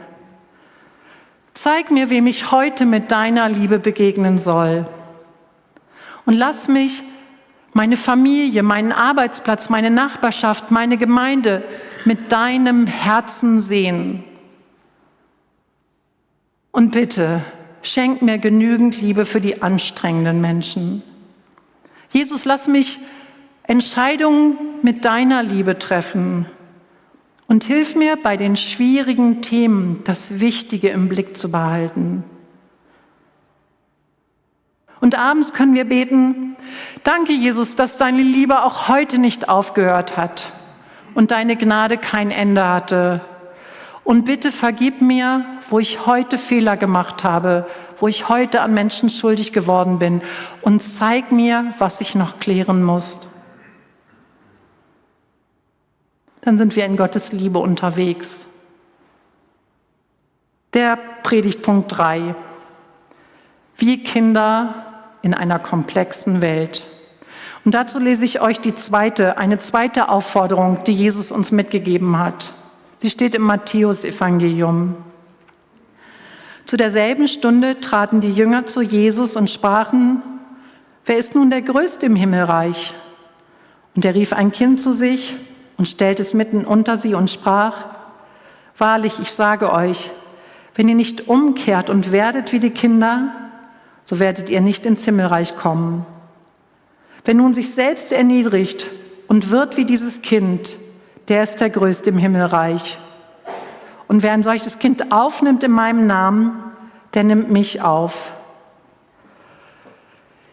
Zeig 1.53 1.91
mir, 1.91 2.09
wem 2.09 2.25
ich 2.25 2.51
heute 2.51 2.85
mit 2.85 3.11
deiner 3.11 3.47
Liebe 3.47 3.77
begegnen 3.77 4.39
soll. 4.39 4.85
Und 6.25 6.33
lass 6.33 6.67
mich 6.67 7.03
meine 7.73 7.95
Familie, 7.95 8.63
meinen 8.63 8.91
Arbeitsplatz, 8.91 9.69
meine 9.69 9.91
Nachbarschaft, 9.91 10.71
meine 10.71 10.97
Gemeinde 10.97 11.63
mit 12.05 12.31
deinem 12.31 12.87
Herzen 12.87 13.59
sehen. 13.59 14.23
Und 16.71 16.91
bitte, 16.91 17.41
schenk 17.83 18.21
mir 18.23 18.39
genügend 18.39 18.99
Liebe 18.99 19.25
für 19.25 19.41
die 19.41 19.61
anstrengenden 19.61 20.41
Menschen. 20.41 21.03
Jesus, 22.11 22.45
lass 22.45 22.67
mich 22.67 22.99
Entscheidungen 23.67 24.57
mit 24.83 25.05
deiner 25.05 25.41
Liebe 25.41 25.79
treffen 25.79 26.45
und 27.47 27.63
hilf 27.63 27.95
mir 27.95 28.15
bei 28.15 28.37
den 28.37 28.57
schwierigen 28.57 29.41
Themen 29.41 30.01
das 30.03 30.39
Wichtige 30.39 30.89
im 30.89 31.09
Blick 31.09 31.37
zu 31.37 31.49
behalten. 31.49 32.23
Und 35.01 35.17
abends 35.17 35.53
können 35.53 35.75
wir 35.75 35.85
beten, 35.85 36.55
danke 37.03 37.33
Jesus, 37.33 37.75
dass 37.75 37.97
deine 37.97 38.21
Liebe 38.21 38.63
auch 38.63 38.87
heute 38.87 39.17
nicht 39.17 39.49
aufgehört 39.49 40.17
hat 40.17 40.51
und 41.13 41.31
deine 41.31 41.55
Gnade 41.55 41.97
kein 41.97 42.31
Ende 42.31 42.67
hatte. 42.67 43.21
Und 44.03 44.25
bitte 44.25 44.51
vergib 44.51 45.01
mir, 45.01 45.45
wo 45.69 45.79
ich 45.79 46.05
heute 46.05 46.37
Fehler 46.37 46.77
gemacht 46.77 47.23
habe, 47.23 47.67
wo 47.99 48.07
ich 48.07 48.29
heute 48.29 48.61
an 48.61 48.73
Menschen 48.73 49.09
schuldig 49.09 49.53
geworden 49.53 49.99
bin 49.99 50.21
und 50.61 50.83
zeig 50.83 51.31
mir, 51.31 51.73
was 51.79 52.01
ich 52.01 52.13
noch 52.13 52.39
klären 52.39 52.83
muss. 52.83 53.21
Dann 56.45 56.59
sind 56.59 56.75
wir 56.75 56.85
in 56.85 56.95
Gottes 56.95 57.31
Liebe 57.31 57.57
unterwegs. 57.57 58.45
Der 60.75 60.95
Predigtpunkt 61.23 61.97
3. 61.97 62.35
Wie 63.77 64.03
Kinder 64.03 64.85
in 65.23 65.33
einer 65.33 65.57
komplexen 65.57 66.41
Welt. 66.41 66.85
Und 67.65 67.73
dazu 67.73 67.97
lese 67.97 68.25
ich 68.25 68.41
euch 68.41 68.61
die 68.61 68.75
zweite, 68.75 69.39
eine 69.39 69.57
zweite 69.57 70.07
Aufforderung, 70.07 70.83
die 70.83 70.93
Jesus 70.93 71.31
uns 71.31 71.51
mitgegeben 71.51 72.19
hat. 72.19 72.53
Sie 72.99 73.09
steht 73.09 73.33
im 73.33 73.41
Matthäusevangelium. 73.41 74.95
Zu 76.67 76.77
derselben 76.77 77.27
Stunde 77.27 77.81
traten 77.81 78.21
die 78.21 78.31
Jünger 78.31 78.67
zu 78.67 78.83
Jesus 78.83 79.35
und 79.35 79.49
sprachen, 79.49 80.21
wer 81.05 81.17
ist 81.17 81.33
nun 81.33 81.49
der 81.49 81.63
Größte 81.63 82.05
im 82.05 82.15
Himmelreich? 82.15 82.93
Und 83.95 84.05
er 84.05 84.13
rief 84.13 84.31
ein 84.31 84.51
Kind 84.51 84.79
zu 84.79 84.91
sich 84.91 85.35
und 85.77 85.87
stellte 85.87 86.21
es 86.21 86.33
mitten 86.33 86.65
unter 86.65 86.97
sie 86.97 87.13
und 87.15 87.29
sprach, 87.29 87.75
Wahrlich, 88.77 89.19
ich 89.19 89.31
sage 89.31 89.71
euch, 89.71 90.11
wenn 90.75 90.89
ihr 90.89 90.95
nicht 90.95 91.29
umkehrt 91.29 91.89
und 91.89 92.11
werdet 92.11 92.51
wie 92.51 92.59
die 92.59 92.71
Kinder, 92.71 93.33
so 94.03 94.19
werdet 94.19 94.49
ihr 94.49 94.59
nicht 94.59 94.85
ins 94.85 95.05
Himmelreich 95.05 95.55
kommen. 95.55 96.05
Wer 97.23 97.33
nun 97.33 97.53
sich 97.53 97.73
selbst 97.73 98.11
erniedrigt 98.11 98.87
und 99.27 99.49
wird 99.49 99.77
wie 99.77 99.85
dieses 99.85 100.21
Kind, 100.21 100.75
der 101.29 101.43
ist 101.43 101.61
der 101.61 101.69
Größte 101.69 102.09
im 102.09 102.17
Himmelreich. 102.17 102.97
Und 104.07 104.21
wer 104.21 104.33
ein 104.33 104.43
solches 104.43 104.77
Kind 104.77 105.11
aufnimmt 105.11 105.63
in 105.63 105.71
meinem 105.71 106.05
Namen, 106.05 106.51
der 107.13 107.23
nimmt 107.23 107.49
mich 107.49 107.81
auf. 107.81 108.33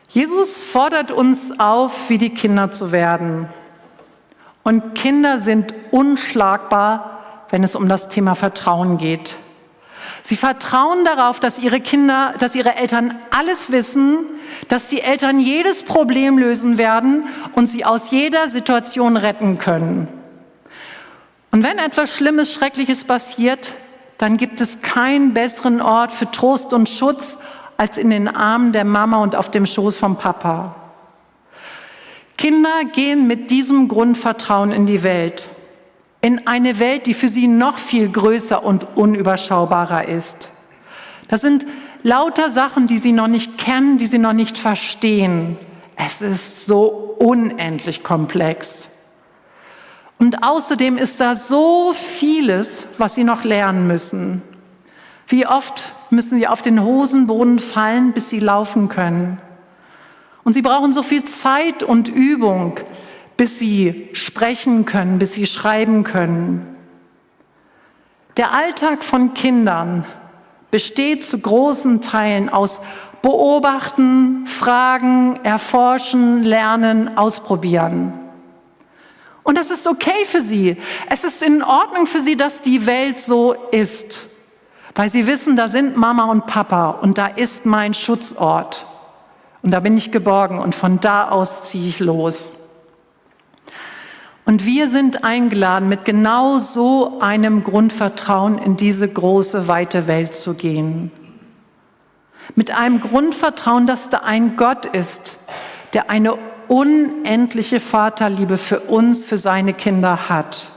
Jesus 0.08 0.62
fordert 0.62 1.10
uns 1.10 1.58
auf, 1.58 2.08
wie 2.08 2.18
die 2.18 2.32
Kinder 2.32 2.70
zu 2.70 2.92
werden. 2.92 3.48
Und 4.62 4.94
Kinder 4.94 5.40
sind 5.40 5.74
unschlagbar, 5.90 7.20
wenn 7.50 7.64
es 7.64 7.74
um 7.76 7.88
das 7.88 8.08
Thema 8.08 8.34
Vertrauen 8.34 8.96
geht. 8.98 9.36
Sie 10.22 10.36
vertrauen 10.36 11.04
darauf, 11.04 11.40
dass 11.40 11.58
ihre 11.58 11.80
Kinder, 11.80 12.34
dass 12.38 12.54
ihre 12.54 12.76
Eltern 12.76 13.18
alles 13.30 13.72
wissen, 13.72 14.18
dass 14.68 14.86
die 14.86 15.00
Eltern 15.00 15.40
jedes 15.40 15.82
Problem 15.82 16.38
lösen 16.38 16.78
werden 16.78 17.24
und 17.54 17.66
sie 17.66 17.84
aus 17.84 18.10
jeder 18.10 18.48
Situation 18.48 19.16
retten 19.16 19.58
können. 19.58 20.08
Und 21.50 21.64
wenn 21.64 21.78
etwas 21.78 22.16
Schlimmes, 22.16 22.52
Schreckliches 22.52 23.04
passiert, 23.04 23.74
dann 24.18 24.36
gibt 24.36 24.60
es 24.60 24.80
keinen 24.80 25.34
besseren 25.34 25.80
Ort 25.80 26.12
für 26.12 26.30
Trost 26.30 26.72
und 26.72 26.88
Schutz 26.88 27.36
als 27.76 27.98
in 27.98 28.10
den 28.10 28.28
Armen 28.28 28.72
der 28.72 28.84
Mama 28.84 29.18
und 29.18 29.34
auf 29.34 29.50
dem 29.50 29.66
Schoß 29.66 29.96
vom 29.96 30.16
Papa. 30.16 30.76
Kinder 32.42 32.84
gehen 32.92 33.26
mit 33.26 33.50
diesem 33.50 33.86
Grundvertrauen 33.86 34.72
in 34.72 34.86
die 34.86 35.02
Welt 35.02 35.48
in 36.22 36.46
eine 36.46 36.78
Welt, 36.78 37.06
die 37.06 37.14
für 37.14 37.28
sie 37.28 37.48
noch 37.48 37.76
viel 37.76 38.08
größer 38.08 38.64
und 38.64 38.96
unüberschaubarer 38.96 40.08
ist. 40.08 40.50
Das 41.28 41.40
sind 41.40 41.66
lauter 42.04 42.52
Sachen, 42.52 42.86
die 42.86 42.98
sie 42.98 43.12
noch 43.12 43.26
nicht 43.26 43.58
kennen, 43.58 43.98
die 43.98 44.06
sie 44.06 44.18
noch 44.18 44.32
nicht 44.32 44.56
verstehen. 44.56 45.58
Es 45.96 46.22
ist 46.22 46.64
so 46.64 47.16
unendlich 47.18 48.04
komplex. 48.04 48.88
Und 50.18 50.44
außerdem 50.44 50.96
ist 50.96 51.20
da 51.20 51.34
so 51.34 51.92
vieles, 51.92 52.86
was 52.98 53.16
sie 53.16 53.24
noch 53.24 53.42
lernen 53.42 53.88
müssen. 53.88 54.42
Wie 55.26 55.46
oft 55.46 55.92
müssen 56.10 56.38
sie 56.38 56.46
auf 56.46 56.62
den 56.62 56.80
Hosenboden 56.80 57.58
fallen, 57.58 58.12
bis 58.12 58.30
sie 58.30 58.38
laufen 58.38 58.88
können? 58.88 59.38
Und 60.44 60.54
sie 60.54 60.62
brauchen 60.62 60.92
so 60.92 61.02
viel 61.02 61.24
Zeit 61.24 61.82
und 61.82 62.08
Übung, 62.08 62.80
bis 63.36 63.58
sie 63.58 64.08
sprechen 64.12 64.84
können, 64.84 65.18
bis 65.18 65.34
sie 65.34 65.46
schreiben 65.46 66.04
können. 66.04 66.76
Der 68.36 68.52
Alltag 68.52 69.04
von 69.04 69.34
Kindern 69.34 70.04
besteht 70.70 71.22
zu 71.24 71.38
großen 71.38 72.00
Teilen 72.02 72.48
aus 72.48 72.80
Beobachten, 73.20 74.46
Fragen, 74.46 75.38
Erforschen, 75.44 76.42
Lernen, 76.42 77.16
Ausprobieren. 77.16 78.12
Und 79.44 79.58
das 79.58 79.70
ist 79.70 79.86
okay 79.86 80.24
für 80.24 80.40
sie. 80.40 80.76
Es 81.08 81.24
ist 81.24 81.42
in 81.42 81.62
Ordnung 81.62 82.06
für 82.06 82.20
sie, 82.20 82.36
dass 82.36 82.62
die 82.62 82.86
Welt 82.86 83.20
so 83.20 83.52
ist, 83.70 84.26
weil 84.94 85.08
sie 85.08 85.26
wissen, 85.26 85.56
da 85.56 85.68
sind 85.68 85.96
Mama 85.96 86.24
und 86.24 86.46
Papa 86.46 86.90
und 86.90 87.18
da 87.18 87.26
ist 87.26 87.66
mein 87.66 87.94
Schutzort. 87.94 88.86
Und 89.62 89.70
da 89.70 89.80
bin 89.80 89.96
ich 89.96 90.10
geborgen 90.10 90.58
und 90.58 90.74
von 90.74 91.00
da 91.00 91.28
aus 91.28 91.62
ziehe 91.62 91.88
ich 91.88 92.00
los. 92.00 92.52
Und 94.44 94.66
wir 94.66 94.88
sind 94.88 95.22
eingeladen, 95.22 95.88
mit 95.88 96.04
genau 96.04 96.58
so 96.58 97.20
einem 97.20 97.62
Grundvertrauen 97.62 98.58
in 98.58 98.76
diese 98.76 99.08
große, 99.08 99.68
weite 99.68 100.08
Welt 100.08 100.34
zu 100.34 100.54
gehen. 100.54 101.12
Mit 102.56 102.76
einem 102.76 103.00
Grundvertrauen, 103.00 103.86
dass 103.86 104.10
da 104.10 104.18
ein 104.18 104.56
Gott 104.56 104.84
ist, 104.84 105.38
der 105.92 106.10
eine 106.10 106.36
unendliche 106.66 107.78
Vaterliebe 107.78 108.58
für 108.58 108.80
uns, 108.80 109.24
für 109.24 109.38
seine 109.38 109.74
Kinder 109.74 110.28
hat. 110.28 110.68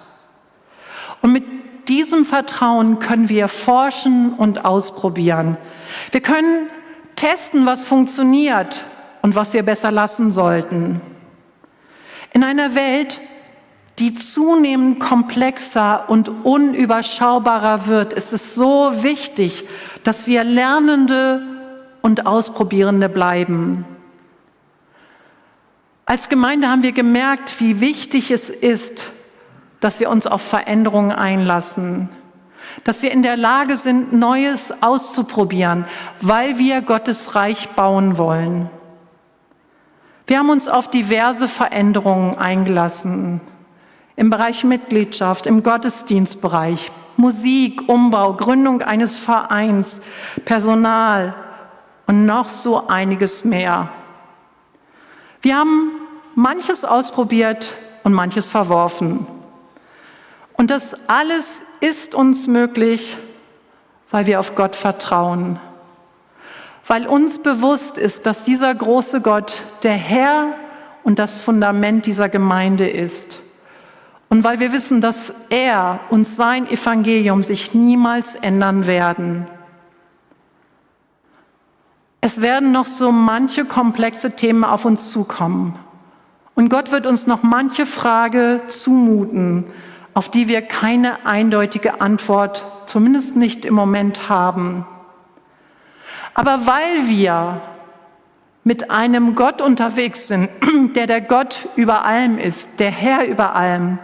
Und 1.21 1.31
mit 1.31 1.43
diesem 1.87 2.23
Vertrauen 2.23 2.99
können 2.99 3.29
wir 3.29 3.47
forschen 3.47 4.33
und 4.33 4.63
ausprobieren. 4.63 5.57
Wir 6.11 6.21
können 6.21 6.69
testen, 7.15 7.65
was 7.65 7.85
funktioniert 7.85 8.83
und 9.21 9.35
was 9.35 9.53
wir 9.53 9.63
besser 9.63 9.91
lassen 9.91 10.31
sollten. 10.31 11.01
In 12.33 12.43
einer 12.43 12.75
Welt, 12.75 13.21
die 13.99 14.13
zunehmend 14.13 14.99
komplexer 14.99 16.09
und 16.09 16.29
unüberschaubarer 16.43 17.87
wird, 17.87 18.13
ist 18.13 18.33
es 18.33 18.55
so 18.55 18.91
wichtig, 19.03 19.65
dass 20.03 20.27
wir 20.27 20.43
Lernende 20.43 21.41
und 22.01 22.25
Ausprobierende 22.25 23.09
bleiben. 23.09 23.85
Als 26.05 26.29
Gemeinde 26.29 26.67
haben 26.67 26.83
wir 26.83 26.91
gemerkt, 26.91 27.59
wie 27.59 27.79
wichtig 27.79 28.29
es 28.29 28.49
ist, 28.49 29.09
dass 29.79 29.99
wir 29.99 30.09
uns 30.09 30.27
auf 30.27 30.41
Veränderungen 30.41 31.11
einlassen, 31.11 32.09
dass 32.83 33.01
wir 33.01 33.11
in 33.11 33.23
der 33.23 33.37
Lage 33.37 33.77
sind, 33.77 34.13
Neues 34.13 34.73
auszuprobieren, 34.81 35.85
weil 36.21 36.57
wir 36.57 36.81
Gottes 36.81 37.35
Reich 37.35 37.69
bauen 37.69 38.17
wollen. 38.17 38.69
Wir 40.27 40.39
haben 40.39 40.49
uns 40.49 40.67
auf 40.67 40.89
diverse 40.89 41.47
Veränderungen 41.47 42.37
eingelassen 42.37 43.41
im 44.15 44.29
Bereich 44.29 44.63
Mitgliedschaft, 44.63 45.45
im 45.45 45.61
Gottesdienstbereich, 45.61 46.91
Musik, 47.17 47.87
Umbau, 47.87 48.33
Gründung 48.33 48.81
eines 48.81 49.17
Vereins, 49.17 50.01
Personal 50.45 51.35
und 52.07 52.25
noch 52.25 52.49
so 52.49 52.87
einiges 52.87 53.43
mehr. 53.45 53.89
Wir 55.41 55.57
haben 55.57 55.91
manches 56.33 56.83
ausprobiert 56.83 57.73
und 58.03 58.13
manches 58.13 58.47
verworfen. 58.47 59.27
Und 60.57 60.71
das 60.71 60.95
alles 61.07 61.63
ist 61.81 62.15
uns 62.15 62.47
möglich, 62.47 63.17
weil 64.11 64.25
wir 64.25 64.39
auf 64.39 64.55
Gott 64.55 64.75
vertrauen, 64.75 65.59
weil 66.87 67.07
uns 67.07 67.39
bewusst 67.39 67.97
ist, 67.97 68.25
dass 68.25 68.43
dieser 68.43 68.73
große 68.73 69.21
Gott 69.21 69.61
der 69.83 69.93
Herr 69.93 70.53
und 71.03 71.19
das 71.19 71.41
Fundament 71.41 72.05
dieser 72.05 72.29
Gemeinde 72.29 72.87
ist. 72.87 73.41
Und 74.29 74.43
weil 74.43 74.59
wir 74.59 74.71
wissen, 74.71 75.01
dass 75.01 75.33
er 75.49 75.99
und 76.09 76.25
sein 76.25 76.67
Evangelium 76.69 77.43
sich 77.43 77.73
niemals 77.73 78.35
ändern 78.35 78.87
werden. 78.87 79.47
Es 82.21 82.41
werden 82.41 82.71
noch 82.71 82.85
so 82.85 83.11
manche 83.11 83.65
komplexe 83.65 84.31
Themen 84.31 84.63
auf 84.63 84.83
uns 84.83 85.11
zukommen. 85.11 85.77
Und 86.55 86.69
Gott 86.69 86.91
wird 86.91 87.05
uns 87.05 87.27
noch 87.27 87.43
manche 87.43 87.85
Frage 87.85 88.61
zumuten, 88.67 89.65
auf 90.15 90.29
die 90.29 90.47
wir 90.47 90.63
keine 90.63 91.27
eindeutige 91.27 92.01
Antwort, 92.01 92.63
zumindest 92.87 93.35
nicht 93.35 93.65
im 93.65 93.75
Moment 93.75 94.27
haben. 94.27 94.87
Aber 96.33 96.65
weil 96.65 97.07
wir 97.07 97.61
mit 98.63 98.89
einem 98.89 99.35
Gott 99.35 99.61
unterwegs 99.61 100.27
sind, 100.27 100.49
der 100.95 101.05
der 101.05 101.21
Gott 101.21 101.67
über 101.75 102.03
allem 102.03 102.39
ist, 102.39 102.79
der 102.79 102.89
Herr 102.89 103.27
über 103.27 103.55
allem, 103.55 103.99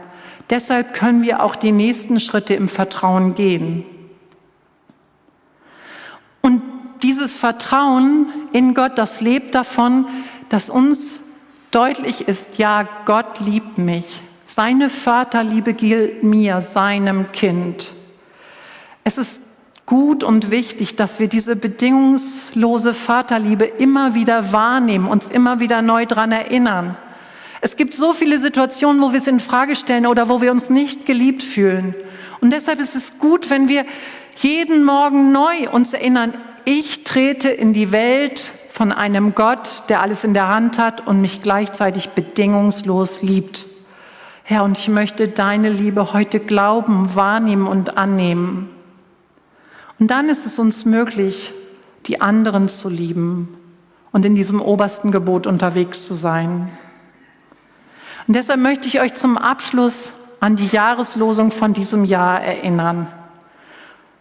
Deshalb 0.52 0.94
können 0.94 1.24
wir 1.24 1.42
auch 1.44 1.56
die 1.56 1.72
nächsten 1.72 2.20
Schritte 2.20 2.54
im 2.54 2.68
Vertrauen 2.68 3.36
gehen. 3.36 3.86
Und 6.42 6.62
dieses 7.02 7.38
Vertrauen 7.38 8.28
in 8.52 8.74
Gott, 8.74 8.98
das 8.98 9.22
lebt 9.22 9.56
davon, 9.56 10.08
dass 10.50 10.70
uns 10.70 11.22
deutlich 11.72 12.28
ist, 12.28 12.58
ja, 12.58 12.86
Gott 13.06 13.40
liebt 13.40 13.78
mich. 13.78 14.22
Seine 14.54 14.90
Vaterliebe 14.90 15.74
gilt 15.74 16.24
mir, 16.24 16.60
seinem 16.60 17.32
Kind. 17.32 17.94
Es 19.06 19.18
ist 19.18 19.44
gut 19.86 20.26
und 20.26 20.52
wichtig, 20.52 20.98
dass 20.98 21.22
wir 21.22 21.30
diese 21.30 21.56
bedingungslose 21.56 22.94
Vaterliebe 22.94 23.64
immer 23.64 24.14
wieder 24.14 24.52
wahrnehmen, 24.52 25.08
uns 25.08 25.30
immer 25.30 25.62
wieder 25.62 25.82
neu 25.82 26.06
daran 26.06 26.34
erinnern. 26.34 26.98
Es 27.62 27.78
gibt 27.78 27.94
so 27.94 28.12
viele 28.12 28.40
Situationen, 28.40 29.02
wo 29.02 29.14
wir 29.14 29.20
es 29.20 29.28
in 29.28 29.40
Frage 29.40 29.78
stellen 29.78 30.06
oder 30.06 30.28
wo 30.28 30.42
wir 30.42 30.52
uns 30.52 30.70
nicht 30.70 31.06
geliebt 31.06 31.44
fühlen. 31.44 31.96
Und 32.42 32.52
deshalb 32.52 32.82
ist 32.82 32.98
es 32.98 33.20
gut, 33.20 33.50
wenn 33.50 33.70
wir 33.70 33.86
jeden 34.36 34.84
Morgen 34.84 35.32
neu 35.32 35.70
uns 35.72 35.94
erinnern, 35.94 36.34
ich 36.66 37.06
trete 37.06 37.48
in 37.48 37.72
die 37.72 37.94
Welt 37.94 38.52
von 38.74 38.92
einem 38.92 39.34
Gott, 39.34 39.84
der 39.88 40.02
alles 40.02 40.26
in 40.26 40.34
der 40.34 40.50
Hand 40.50 40.78
hat 40.78 41.08
und 41.08 41.22
mich 41.22 41.42
gleichzeitig 41.42 42.10
bedingungslos 42.10 43.22
liebt. 43.22 43.71
Herr, 44.52 44.66
und 44.66 44.78
ich 44.78 44.90
möchte 44.90 45.30
deine 45.30 45.70
Liebe 45.70 46.12
heute 46.12 46.42
glauben, 46.42 47.16
wahrnehmen 47.16 47.68
und 47.68 47.98
annehmen. 47.98 48.70
Und 49.98 50.12
dann 50.12 50.28
ist 50.28 50.46
es 50.46 50.60
uns 50.60 50.84
möglich, 50.84 51.54
die 52.08 52.20
anderen 52.20 52.68
zu 52.68 52.90
lieben 52.90 53.58
und 54.12 54.26
in 54.26 54.36
diesem 54.36 54.62
obersten 54.62 55.14
Gebot 55.14 55.48
unterwegs 55.48 56.06
zu 56.06 56.16
sein. 56.16 56.70
Und 58.28 58.36
deshalb 58.36 58.60
möchte 58.60 58.90
ich 58.90 59.00
euch 59.00 59.14
zum 59.14 59.38
Abschluss 59.38 60.12
an 60.42 60.58
die 60.58 60.68
Jahreslosung 60.68 61.52
von 61.52 61.72
diesem 61.72 62.04
Jahr 62.04 62.42
erinnern. 62.42 63.08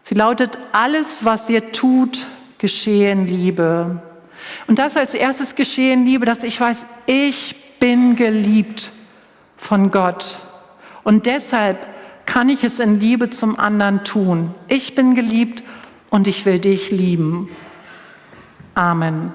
Sie 0.03 0.15
lautet, 0.15 0.59
alles, 0.71 1.25
was 1.25 1.51
ihr 1.51 1.73
tut, 1.73 2.25
geschehe 2.59 3.11
in 3.11 3.27
Liebe. 3.27 4.01
Und 4.69 4.79
das 4.79 4.97
als 4.97 5.15
erstes 5.15 5.57
geschehe 5.57 5.93
in 5.93 6.07
Liebe, 6.07 6.25
dass 6.25 6.45
ich 6.45 6.61
weiß, 6.61 6.87
ich 7.07 7.81
bin 7.81 8.15
geliebt 8.15 8.93
von 9.61 9.91
Gott. 9.91 10.39
Und 11.05 11.27
deshalb 11.27 11.79
kann 12.27 12.49
ich 12.49 12.65
es 12.65 12.81
in 12.81 12.99
Liebe 12.99 13.31
zum 13.31 13.59
anderen 13.59 14.05
tun. 14.05 14.55
Ich 14.69 14.95
bin 14.95 15.15
geliebt 15.15 15.63
und 16.11 16.27
ich 16.27 16.47
will 16.47 16.59
dich 16.59 16.91
lieben. 16.91 17.49
Amen. 18.75 19.33